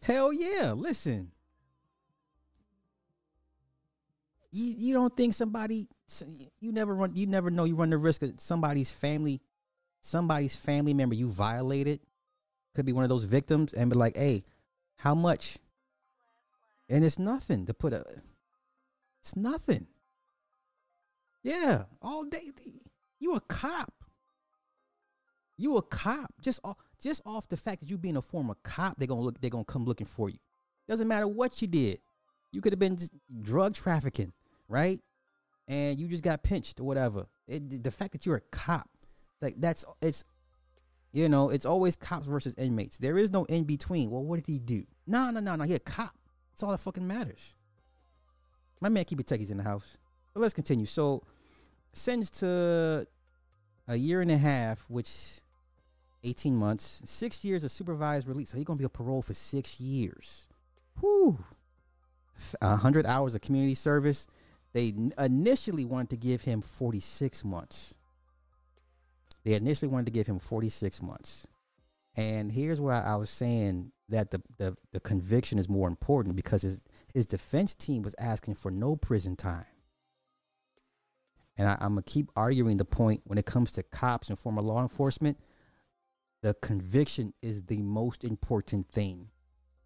[0.00, 0.72] hell yeah.
[0.72, 1.30] Listen,
[4.50, 5.88] you you don't think somebody
[6.60, 9.40] you never run you never know you run the risk of somebody's family
[10.02, 12.00] somebody's family member you violated.
[12.74, 14.44] Could be one of those victims and be like hey
[14.96, 15.58] how much?
[16.88, 18.04] And it's nothing to put a
[19.20, 19.86] it's nothing.
[21.42, 22.50] Yeah all day.
[23.18, 24.01] You a cop
[25.62, 28.96] you a cop just off just off the fact that you being a former cop
[28.98, 30.38] they're gonna look they're gonna come looking for you
[30.88, 32.00] doesn't matter what you did
[32.50, 32.98] you could have been
[33.42, 34.32] drug trafficking
[34.72, 35.00] right?
[35.68, 37.26] And you just got pinched or whatever.
[37.46, 38.88] It, the fact that you're a cop,
[39.40, 40.24] like that's it's,
[41.12, 42.98] you know, it's always cops versus inmates.
[42.98, 44.10] There is no in between.
[44.10, 44.84] Well, what did he do?
[45.06, 45.64] No, no, no, no.
[45.64, 46.16] He a cop.
[46.50, 47.54] That's all that fucking matters.
[48.80, 49.98] My man keep it techies in the house.
[50.32, 50.86] But let's continue.
[50.86, 51.22] So,
[51.92, 53.06] sentenced to
[53.86, 55.40] a year and a half, which
[56.24, 58.50] 18 months, six years of supervised release.
[58.50, 60.46] So he's gonna be a parole for six years.
[61.00, 61.44] Whew.
[62.60, 64.26] 100 hours of community service
[64.72, 67.94] they initially wanted to give him 46 months.
[69.44, 71.46] They initially wanted to give him 46 months.
[72.16, 76.62] And here's why I was saying that the, the, the conviction is more important because
[76.62, 76.80] his,
[77.12, 79.66] his defense team was asking for no prison time.
[81.58, 84.38] And I, I'm going to keep arguing the point when it comes to cops and
[84.38, 85.38] former law enforcement.
[86.42, 89.28] The conviction is the most important thing.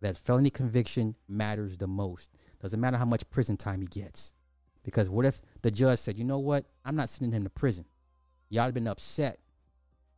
[0.00, 2.30] That felony conviction matters the most.
[2.60, 4.34] Doesn't matter how much prison time he gets.
[4.82, 6.64] Because what if the judge said, you know what?
[6.84, 7.84] I'm not sending him to prison.
[8.48, 9.38] Y'all have been upset.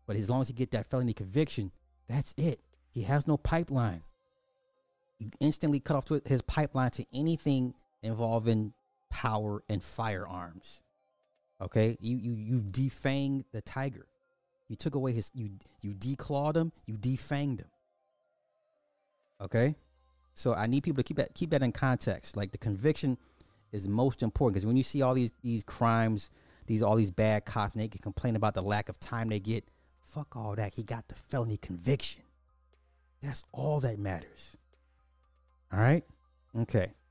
[0.06, 1.72] But as long as he get that felony conviction,
[2.08, 2.60] that's it.
[2.90, 4.02] He has no pipeline.
[5.18, 8.72] You instantly cut off his pipeline to anything involving
[9.10, 10.82] power and firearms.
[11.60, 11.96] Okay?
[12.00, 14.06] You you you defanged the tiger.
[14.68, 15.50] You took away his you
[15.80, 17.70] you declawed him, you defanged him.
[19.40, 19.76] Okay?
[20.34, 22.36] So I need people to keep that keep that in context.
[22.36, 23.18] Like the conviction
[23.72, 26.30] is most important because when you see all these these crimes,
[26.66, 29.40] these all these bad cops, and they can complain about the lack of time they
[29.40, 29.64] get.
[30.00, 30.74] Fuck all that.
[30.74, 32.22] He got the felony conviction.
[33.22, 34.56] That's all that matters.
[35.72, 36.04] All right.
[36.56, 36.92] Okay.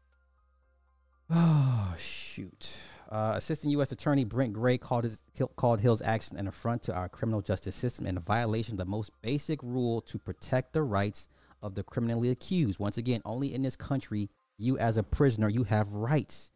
[1.29, 2.77] Oh shoot.
[3.09, 3.91] Uh, Assistant U.S.
[3.91, 5.23] Attorney Brent Gray called his
[5.55, 8.85] called Hill's action an affront to our criminal justice system and a violation of the
[8.85, 11.29] most basic rule to protect the rights
[11.61, 12.79] of the criminally accused.
[12.79, 16.51] Once again, only in this country you as a prisoner, you have rights.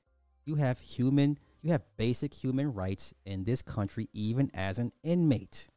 [0.46, 5.68] You have human You have basic human rights in this country, even as an inmate.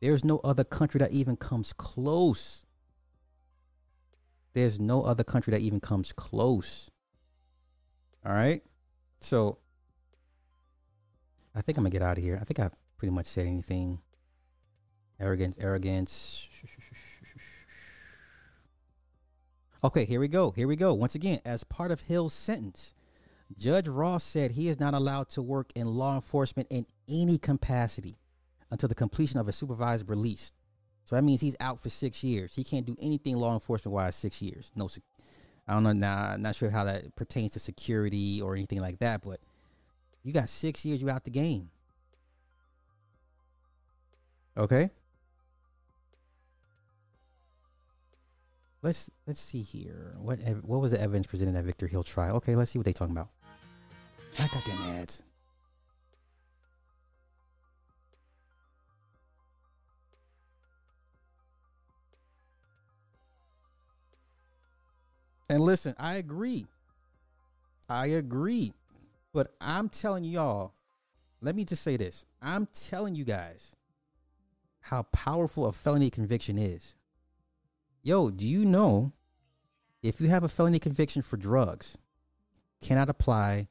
[0.00, 2.66] There's no other country that even comes close.
[4.52, 6.90] There's no other country that even comes close.
[8.26, 8.62] All right.
[9.20, 9.58] So
[11.54, 12.38] I think I'm gonna get out of here.
[12.40, 14.00] I think I've pretty much said anything.
[15.20, 16.46] Arrogance, arrogance.
[19.82, 20.50] Okay, here we go.
[20.50, 20.92] Here we go.
[20.92, 22.94] Once again, as part of Hill's sentence,
[23.56, 28.18] Judge Ross said he is not allowed to work in law enforcement in any capacity
[28.70, 30.52] until the completion of a supervised release.
[31.04, 32.54] So that means he's out for six years.
[32.54, 34.70] He can't do anything law enforcement wise six years.
[34.74, 34.88] No,
[35.68, 35.92] I don't know.
[35.92, 39.38] Now, I'm not sure how that pertains to security or anything like that, but
[40.24, 41.02] you got six years.
[41.02, 41.70] You out the game.
[44.56, 44.90] Okay.
[48.80, 50.14] Let's let's see here.
[50.18, 52.36] What what was the evidence presented at Victor Hill trial?
[52.36, 53.28] Okay, let's see what they talking about.
[54.38, 55.22] I got them ads.
[65.48, 66.66] And listen, I agree.
[67.88, 68.74] I agree.
[69.32, 70.74] But I'm telling y'all,
[71.40, 72.24] let me just say this.
[72.42, 73.74] I'm telling you guys
[74.80, 76.94] how powerful a felony conviction is.
[78.02, 79.12] Yo, do you know
[80.02, 81.96] if you have a felony conviction for drugs,
[82.80, 83.68] cannot apply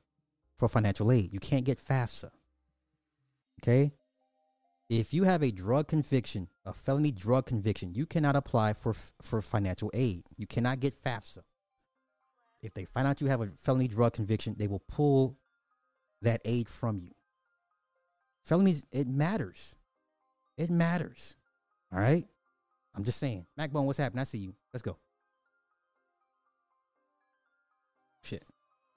[0.58, 1.32] for financial aid.
[1.32, 2.32] You can't get FAFSA.
[3.62, 3.94] Okay?
[4.90, 9.42] If you have a drug conviction, a felony drug conviction, you cannot apply for for
[9.42, 10.24] financial aid.
[10.38, 11.40] You cannot get FAFSA.
[12.62, 15.38] If they find out you have a felony drug conviction, they will pull
[16.22, 17.12] that aid from you.
[18.44, 19.76] Felonies, it matters.
[20.58, 21.36] It matters.
[21.94, 22.26] All right?
[22.96, 23.46] I'm just saying.
[23.58, 24.22] Macbone, what's happening?
[24.22, 24.56] I see you.
[24.74, 24.98] Let's go.
[28.24, 28.44] Shit.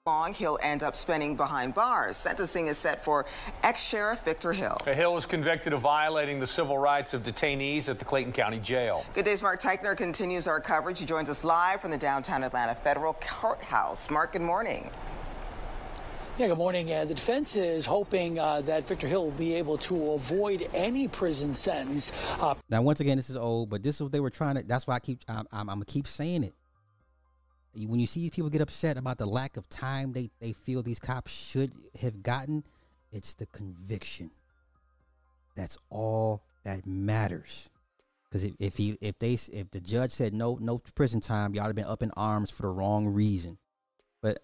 [0.07, 2.17] Long he'll end up spending behind bars.
[2.17, 3.27] Sentencing is set for
[3.61, 4.75] ex-sheriff Victor Hill.
[4.83, 9.05] Hill was convicted of violating the civil rights of detainees at the Clayton County Jail.
[9.13, 10.99] Good day's Mark Teichner continues our coverage.
[10.99, 14.09] He joins us live from the downtown Atlanta Federal Courthouse.
[14.09, 14.89] Mark, good morning.
[16.39, 16.91] Yeah, good morning.
[16.91, 21.09] Uh, the defense is hoping uh, that Victor Hill will be able to avoid any
[21.09, 22.11] prison sentence.
[22.39, 24.63] Uh, Now, once again, this is old, but this is what they were trying to.
[24.63, 25.19] That's why I keep.
[25.27, 26.55] I'm, I'm, I'm gonna keep saying it.
[27.73, 30.99] When you see people get upset about the lack of time they they feel these
[30.99, 32.63] cops should have gotten,
[33.11, 34.31] it's the conviction.
[35.55, 37.69] That's all that matters.
[38.29, 41.65] Because if, if he if they if the judge said no no prison time, y'all
[41.67, 43.57] have been up in arms for the wrong reason.
[44.21, 44.39] But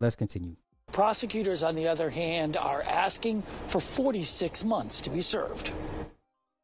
[0.00, 0.56] let's continue.
[0.92, 5.72] prosecutors, on the other hand, are asking for 46 months to be served.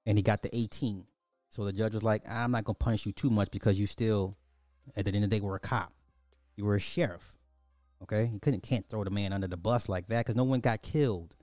[0.06, 1.06] and he got the 18.
[1.50, 3.86] So the judge was like, I'm not going to punish you too much because you
[3.86, 4.36] still,
[4.96, 5.93] at the end of the day, were a cop.
[6.56, 7.32] You were a sheriff.
[8.02, 8.30] Okay?
[8.32, 10.82] You couldn't, can't throw the man under the bus like that because no one got
[10.82, 11.34] killed.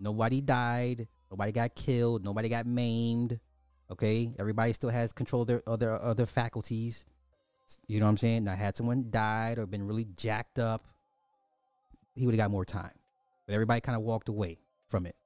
[0.00, 1.08] Nobody died.
[1.30, 2.24] Nobody got killed.
[2.24, 3.40] Nobody got maimed.
[3.90, 4.34] Okay?
[4.38, 7.04] Everybody still has control of their other, other faculties.
[7.86, 8.44] You know what I'm saying?
[8.44, 10.84] Now, had someone died or been really jacked up,
[12.14, 12.92] he would have got more time.
[13.46, 15.16] But everybody kind of walked away from it.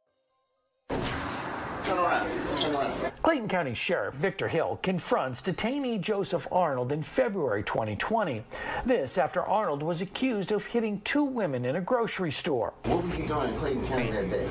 [1.89, 2.59] Turn around.
[2.59, 3.13] Turn around.
[3.23, 8.45] Clayton County Sheriff Victor Hill confronts detainee Joseph Arnold in February 2020.
[8.85, 12.75] This after Arnold was accused of hitting two women in a grocery store.
[12.85, 14.49] What were you doing in Clayton County that day?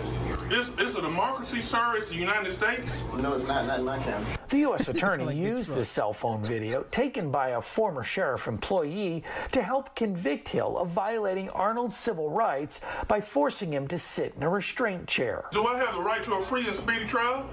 [0.49, 1.97] It's, it's a democracy, sir.
[1.97, 3.03] It's the United States.
[3.19, 3.67] No, it's not.
[3.67, 4.36] Not in my county.
[4.49, 4.87] The U.S.
[4.87, 10.47] attorney used this cell phone video taken by a former sheriff employee to help convict
[10.47, 12.79] Hill of violating Arnold's civil rights
[13.09, 15.45] by forcing him to sit in a restraint chair.
[15.51, 17.45] Do I have the right to a free and speedy trial?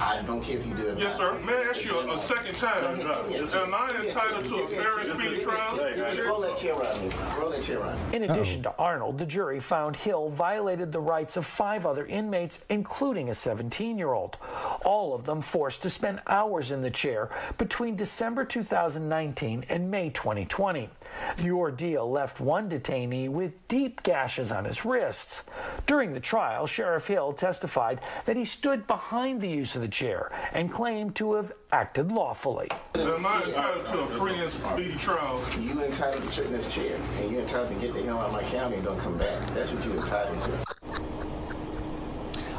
[0.00, 0.98] I don't care if you do it.
[0.98, 1.36] Yes, sir.
[1.40, 3.00] May I ask you a, a second time?
[3.00, 5.76] Am I entitled to a fair and speedy trial?
[6.24, 7.12] Roll that chair around me.
[7.36, 8.14] Roll that chair around.
[8.14, 12.60] In addition to Arnold, the jury found Hill violated the rights of five other inmates,
[12.68, 14.38] including a 17 year old.
[14.84, 20.10] All of them forced to spend hours in the chair between December 2019 and May
[20.10, 20.90] 2020.
[21.38, 25.42] The ordeal left one detainee with deep gashes on his wrists.
[25.86, 30.30] During the trial, Sheriff Hill testified that he stood behind the use of the chair
[30.52, 32.68] and claimed to have acted lawfully.
[32.94, 35.42] Am I entitled to a free and speedy trial?
[35.58, 38.26] You entitled to sit in this chair, and you entitled to get the hell out
[38.26, 39.54] of my county and don't come back.
[39.54, 40.67] That's what you entitled to.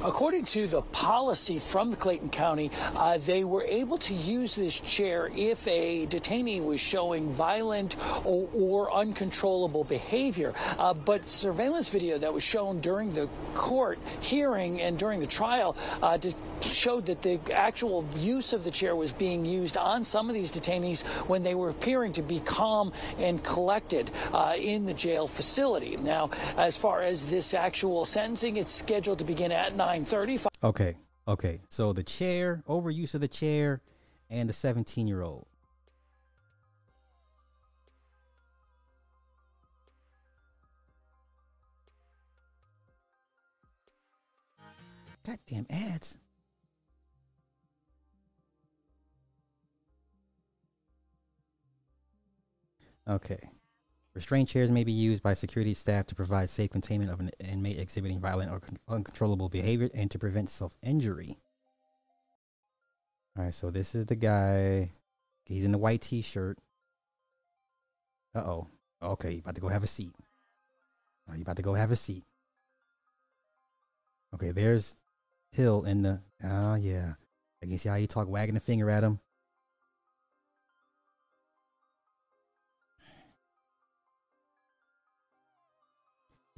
[0.04, 5.30] According to the policy from Clayton County, uh, they were able to use this chair
[5.36, 10.54] if a detainee was showing violent or, or uncontrollable behavior.
[10.78, 15.76] Uh, but surveillance video that was shown during the court hearing and during the trial
[16.02, 16.18] uh,
[16.62, 20.52] showed that the actual use of the chair was being used on some of these
[20.52, 25.98] detainees when they were appearing to be calm and collected uh, in the jail facility.
[25.98, 30.46] Now, as far as this actual sentencing, it's scheduled to begin at 9:30.
[30.64, 31.62] Okay, okay.
[31.68, 33.82] So the chair, overuse of the chair,
[34.30, 35.48] and the 17 year old.
[45.26, 46.18] Goddamn ads.
[53.08, 53.50] Okay.
[54.16, 57.80] Restraint chairs may be used by security staff to provide safe containment of an inmate
[57.80, 61.38] exhibiting violent or con- uncontrollable behavior and to prevent self injury.
[63.38, 64.92] All right, so this is the guy.
[65.46, 66.58] He's in the white t shirt.
[68.36, 68.68] Uh oh.
[69.02, 70.14] Okay, you about to go have a seat.
[71.30, 72.24] Oh, you about to go have a seat.
[74.34, 74.96] Okay, there's
[75.52, 76.22] Hill in the.
[76.44, 77.14] Oh, yeah.
[77.62, 79.20] I can see how you talk, wagging a finger at him.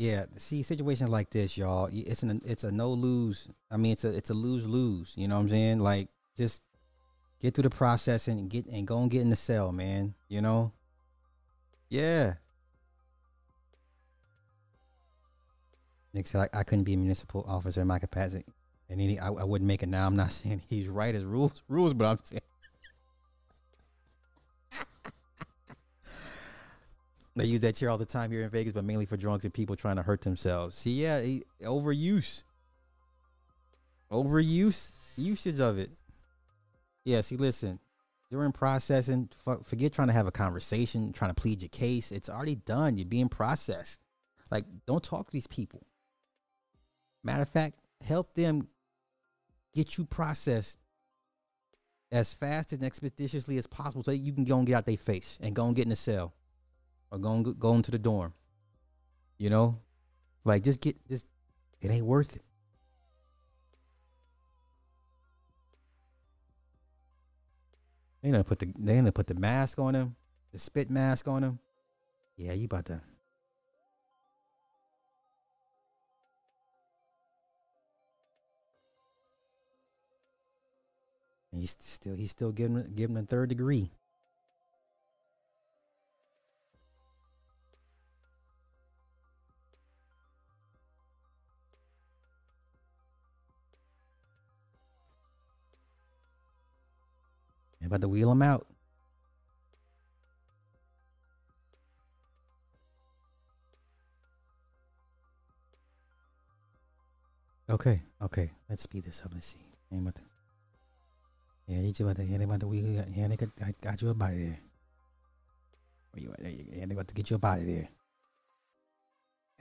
[0.01, 1.87] Yeah, see situations like this, y'all.
[1.93, 3.47] It's an it's a no lose.
[3.69, 5.11] I mean, it's a it's a lose lose.
[5.13, 5.77] You know what I'm saying?
[5.77, 6.63] Like, just
[7.39, 10.15] get through the process and get and go and get in the cell, man.
[10.27, 10.73] You know?
[11.87, 12.33] Yeah.
[16.15, 18.45] Nick said I, I couldn't be a municipal officer in my capacity,
[18.89, 20.07] and any I, I wouldn't make it now.
[20.07, 22.41] I'm not saying he's right as rules rules, but I'm saying
[27.35, 29.53] They use that chair all the time here in Vegas, but mainly for drunks and
[29.53, 30.77] people trying to hurt themselves.
[30.77, 32.43] See, yeah, he, overuse,
[34.11, 35.91] overuse, usage of it.
[37.05, 37.79] Yeah, see, listen,
[38.29, 39.29] during processing,
[39.63, 42.11] forget trying to have a conversation, trying to plead your case.
[42.11, 42.97] It's already done.
[42.97, 43.99] You're being processed.
[44.49, 45.85] Like, don't talk to these people.
[47.23, 48.67] Matter of fact, help them
[49.73, 50.77] get you processed
[52.11, 55.39] as fast and expeditiously as possible so you can go and get out their face
[55.41, 56.33] and go and get in the cell
[57.11, 58.33] or go and go into the dorm.
[59.37, 59.79] You know,
[60.45, 61.25] like just get just
[61.81, 62.43] it ain't worth it.
[68.21, 70.15] They gonna put the they gonna put the mask on him,
[70.51, 71.59] the spit mask on him.
[72.37, 73.01] Yeah, you about to.
[81.51, 83.91] He's still he's still giving giving a third degree.
[97.91, 98.65] About to wheel him out.
[107.69, 108.51] Okay, okay.
[108.69, 109.31] Let's speed this up.
[109.33, 109.59] Let's see.
[109.91, 110.21] Ain't about to-
[111.67, 113.03] Yeah, just about to, yeah, they about to wheel you.
[113.15, 114.59] Yeah, they got, got, got you up out there.
[116.11, 116.43] Where you at?
[116.43, 116.65] You.
[116.71, 117.87] Yeah, they about to get you up out there.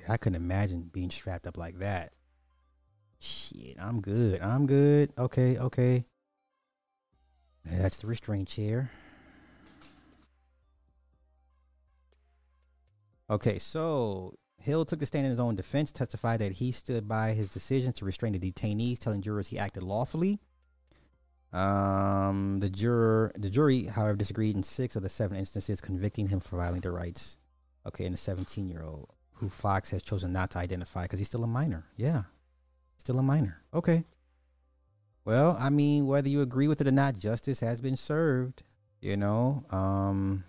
[0.01, 2.13] Yeah, I couldn't imagine being strapped up like that.
[3.21, 4.41] Shit, I'm good.
[4.41, 5.13] I'm good.
[5.19, 6.05] Okay, okay.
[7.65, 8.91] That's the restraint chair.
[13.29, 17.33] Okay, so Hill took the stand in his own defense, testified that he stood by
[17.33, 20.41] his decision to restrain the detainees, telling jurors he acted lawfully.
[21.53, 26.41] Um, the juror, the jury, however, disagreed in six of the seven instances, convicting him
[26.41, 27.39] for violating their rights.
[27.87, 31.49] Okay, and the 17-year-old, who Fox has chosen not to identify because he's still a
[31.49, 31.87] minor.
[31.97, 32.25] Yeah,
[32.99, 33.63] still a minor.
[33.73, 34.05] Okay.
[35.25, 38.63] Well, I mean, whether you agree with it or not, justice has been served.
[39.01, 40.45] You know, um,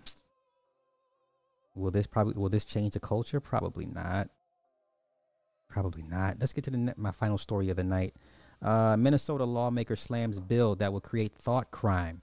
[1.74, 3.40] will this probably will this change the culture?
[3.40, 4.28] Probably not.
[5.68, 6.36] Probably not.
[6.38, 8.14] Let's get to the ne- my final story of the night.
[8.60, 12.22] Uh, Minnesota lawmaker slams bill that will create thought crime.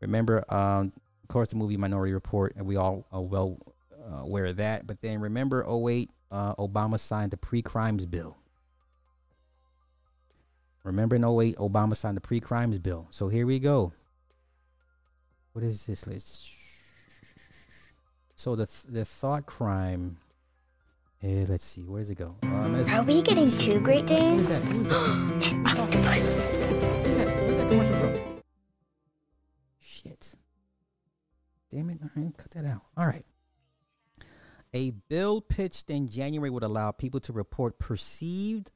[0.00, 3.58] Remember, um, of course, the movie Minority Report, and we all are well
[3.92, 4.86] uh, aware of that.
[4.86, 8.36] But then remember, 08, uh, Obama signed the pre-crimes bill.
[10.84, 13.08] Remember in 08, Obama signed the pre-crimes bill.
[13.10, 13.92] So here we go.
[15.52, 16.50] What is this list?
[18.36, 20.18] So the th- the thought crime.
[21.24, 21.82] Eh, let's see.
[21.82, 22.36] Where does it go?
[22.44, 24.46] Um, Are we getting two Great Danes?
[24.62, 24.62] Who's that?
[24.62, 25.52] Who's that?
[25.52, 26.48] An octopus.
[26.52, 27.26] Where's that?
[27.26, 28.42] Where's that commercial from?
[29.80, 30.34] Shit.
[31.72, 31.98] Damn it.
[32.00, 32.82] All right, cut that out.
[32.96, 33.24] All right.
[34.72, 38.70] A bill pitched in January would allow people to report perceived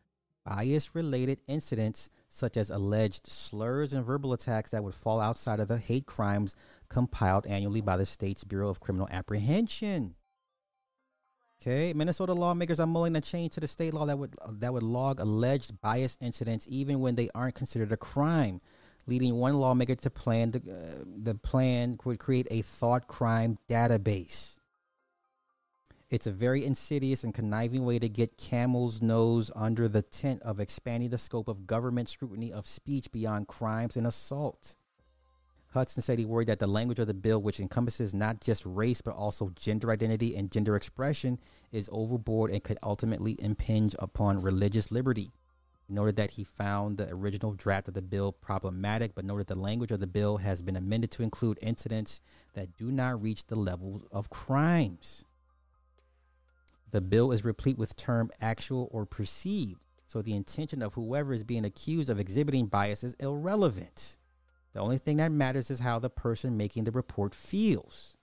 [0.45, 5.68] bias related incidents such as alleged slurs and verbal attacks that would fall outside of
[5.68, 6.57] the hate crimes
[6.88, 10.14] compiled annually by the state's Bureau of Criminal Apprehension.
[11.61, 14.82] Okay, Minnesota lawmakers are mulling a change to the state law that would that would
[14.82, 18.61] log alleged bias incidents even when they aren't considered a crime,
[19.07, 24.59] leading one lawmaker to plan the, uh, the plan would create a thought crime database.
[26.13, 30.61] It's a very insidious and conniving way to get camel's nose under the tent of
[30.61, 34.77] expanding the scope of government scrutiny of speech beyond crimes and assault.
[35.73, 39.01] Hudson said he worried that the language of the bill, which encompasses not just race
[39.01, 41.39] but also gender identity and gender expression,
[41.73, 45.31] is overboard and could ultimately impinge upon religious liberty.
[45.89, 49.55] He noted that he found the original draft of the bill problematic, but noted the
[49.55, 52.21] language of the bill has been amended to include incidents
[52.53, 55.25] that do not reach the level of crimes.
[56.93, 61.43] The bill is replete with term actual or perceived, so the intention of whoever is
[61.43, 64.18] being accused of exhibiting bias is irrelevant.
[64.74, 68.14] The only thing that matters is how the person making the report feels.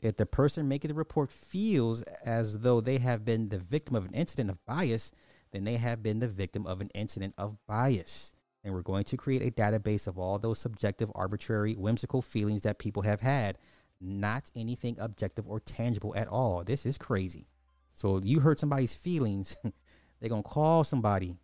[0.00, 4.06] If the person making the report feels as though they have been the victim of
[4.06, 5.12] an incident of bias,
[5.52, 8.32] then they have been the victim of an incident of bias.
[8.62, 12.78] And we're going to create a database of all those subjective, arbitrary, whimsical feelings that
[12.78, 13.58] people have had,
[14.00, 16.64] not anything objective or tangible at all.
[16.64, 17.48] This is crazy.
[17.94, 19.56] So you hurt somebody's feelings,
[20.20, 21.36] they're to call somebody.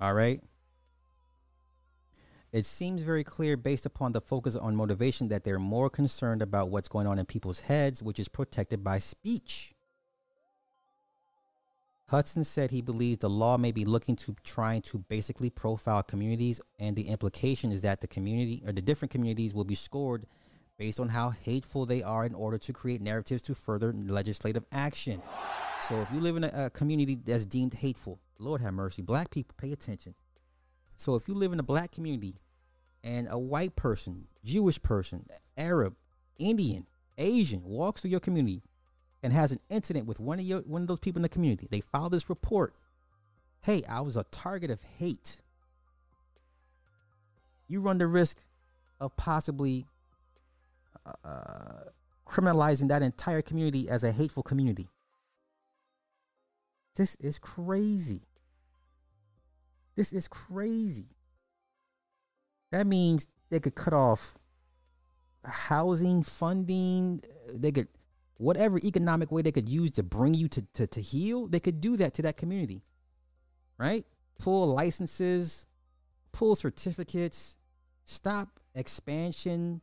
[0.00, 0.42] All right.
[2.52, 6.68] It seems very clear based upon the focus on motivation that they're more concerned about
[6.68, 9.72] what's going on in people's heads, which is protected by speech.
[12.08, 16.60] Hudson said he believes the law may be looking to trying to basically profile communities,
[16.80, 20.26] and the implication is that the community or the different communities will be scored
[20.80, 25.20] based on how hateful they are in order to create narratives to further legislative action.
[25.82, 29.30] So if you live in a, a community that's deemed hateful, Lord have mercy, black
[29.30, 30.14] people pay attention.
[30.96, 32.40] So if you live in a black community
[33.04, 35.26] and a white person, Jewish person,
[35.58, 35.96] Arab,
[36.38, 36.86] Indian,
[37.18, 38.62] Asian walks through your community
[39.22, 41.68] and has an incident with one of your one of those people in the community,
[41.70, 42.72] they file this report.
[43.60, 45.42] Hey, I was a target of hate.
[47.68, 48.38] You run the risk
[48.98, 49.84] of possibly
[51.06, 51.84] uh,
[52.26, 54.88] criminalizing that entire community as a hateful community.
[56.96, 58.22] This is crazy.
[59.96, 61.16] This is crazy.
[62.72, 64.34] That means they could cut off
[65.44, 67.22] housing funding.
[67.52, 67.88] They could,
[68.36, 71.80] whatever economic way they could use to bring you to, to, to heel, they could
[71.80, 72.82] do that to that community.
[73.78, 74.06] Right?
[74.38, 75.66] Pull licenses,
[76.32, 77.56] pull certificates,
[78.04, 79.80] stop expansion.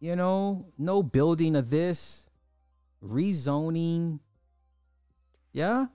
[0.00, 2.28] You know, no building of this,
[3.04, 4.20] rezoning.
[5.52, 5.86] Yeah?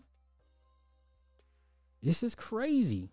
[2.01, 3.09] This is crazy.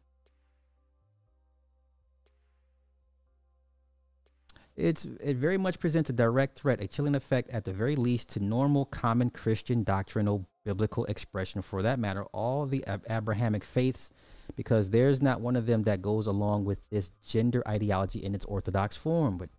[4.77, 8.31] It's it very much presents a direct threat, a chilling effect at the very least
[8.31, 14.11] to normal common Christian doctrinal biblical expression for that matter, all the Ab- Abrahamic faiths,
[14.57, 18.45] because there's not one of them that goes along with this gender ideology in its
[18.47, 19.37] orthodox form.
[19.37, 19.51] But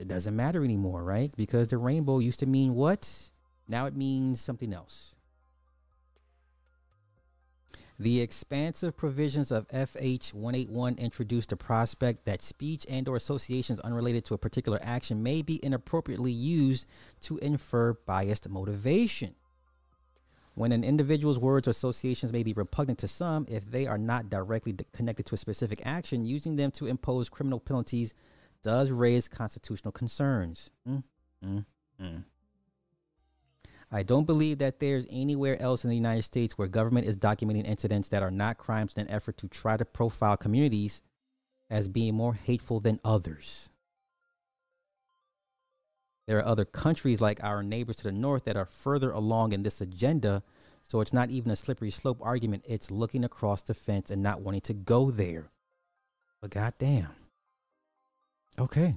[0.00, 1.30] it doesn't matter anymore, right?
[1.36, 3.30] Because the rainbow used to mean what?
[3.68, 5.14] Now it means something else.
[7.98, 14.24] The expansive provisions of FH 181 introduce the prospect that speech and or associations unrelated
[14.24, 16.86] to a particular action may be inappropriately used
[17.20, 19.34] to infer biased motivation.
[20.54, 24.30] When an individual's words or associations may be repugnant to some, if they are not
[24.30, 28.14] directly connected to a specific action, using them to impose criminal penalties
[28.62, 30.70] does raise constitutional concerns.
[30.88, 31.04] Mm,
[31.44, 31.64] mm,
[32.00, 32.24] mm.
[33.92, 37.66] I don't believe that there's anywhere else in the United States where government is documenting
[37.66, 41.02] incidents that are not crimes in an effort to try to profile communities
[41.68, 43.70] as being more hateful than others.
[46.28, 49.64] There are other countries like our neighbors to the north that are further along in
[49.64, 50.44] this agenda,
[50.86, 52.62] so it's not even a slippery slope argument.
[52.68, 55.50] It's looking across the fence and not wanting to go there.
[56.40, 57.08] But goddamn.
[58.60, 58.94] Okay.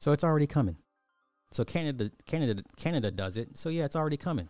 [0.00, 0.76] So it's already coming.
[1.50, 3.58] So Canada, Canada, Canada does it.
[3.58, 4.48] So yeah, it's already coming.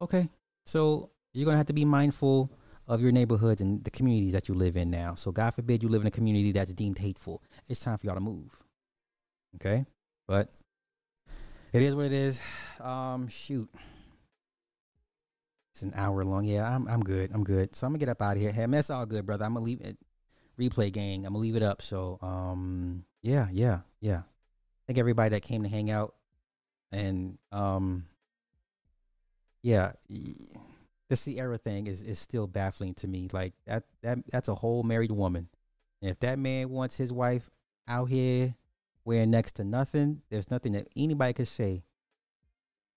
[0.00, 0.28] Okay.
[0.66, 2.50] So you're gonna have to be mindful
[2.86, 5.14] of your neighborhoods and the communities that you live in now.
[5.14, 7.42] So God forbid you live in a community that's deemed hateful.
[7.66, 8.56] It's time for y'all to move.
[9.56, 9.84] Okay.
[10.26, 10.50] But
[11.72, 12.40] it is what it is.
[12.80, 13.68] Um, shoot.
[15.74, 16.44] It's an hour long.
[16.44, 17.30] Yeah, I'm I'm good.
[17.34, 17.74] I'm good.
[17.74, 18.52] So I'm gonna get up out of here.
[18.52, 19.44] Hey, man, that's all good, brother.
[19.44, 19.98] I'm gonna leave it.
[20.58, 21.26] Replay gang.
[21.26, 21.82] I'm gonna leave it up.
[21.82, 24.22] So um, yeah, yeah, yeah
[24.86, 26.14] thank everybody that came to hang out
[26.90, 28.06] and um
[29.62, 29.92] yeah
[31.08, 33.28] the Ciara thing is is still baffling to me.
[33.32, 35.48] Like that that that's a whole married woman.
[36.02, 37.50] And if that man wants his wife
[37.88, 38.54] out here
[39.04, 41.84] wearing next to nothing, there's nothing that anybody could say.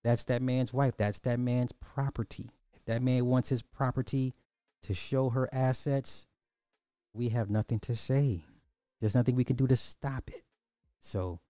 [0.04, 0.96] That's that man's wife.
[0.96, 2.50] That's that man's property.
[2.74, 4.34] If that man wants his property
[4.82, 6.26] to show her assets,
[7.14, 8.44] we have nothing to say.
[9.02, 10.44] There's nothing we can do to stop it.
[11.00, 11.40] So,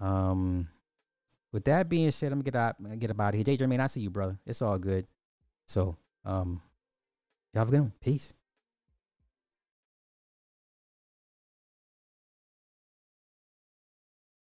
[0.00, 0.66] um,
[1.52, 3.44] with that being said, I'm gonna get out, get about here.
[3.44, 3.58] J.
[3.58, 4.38] Jermaine, I see you, brother.
[4.46, 5.06] It's all good.
[5.66, 6.62] So, um,
[7.52, 7.92] y'all have a good one.
[8.00, 8.32] Peace.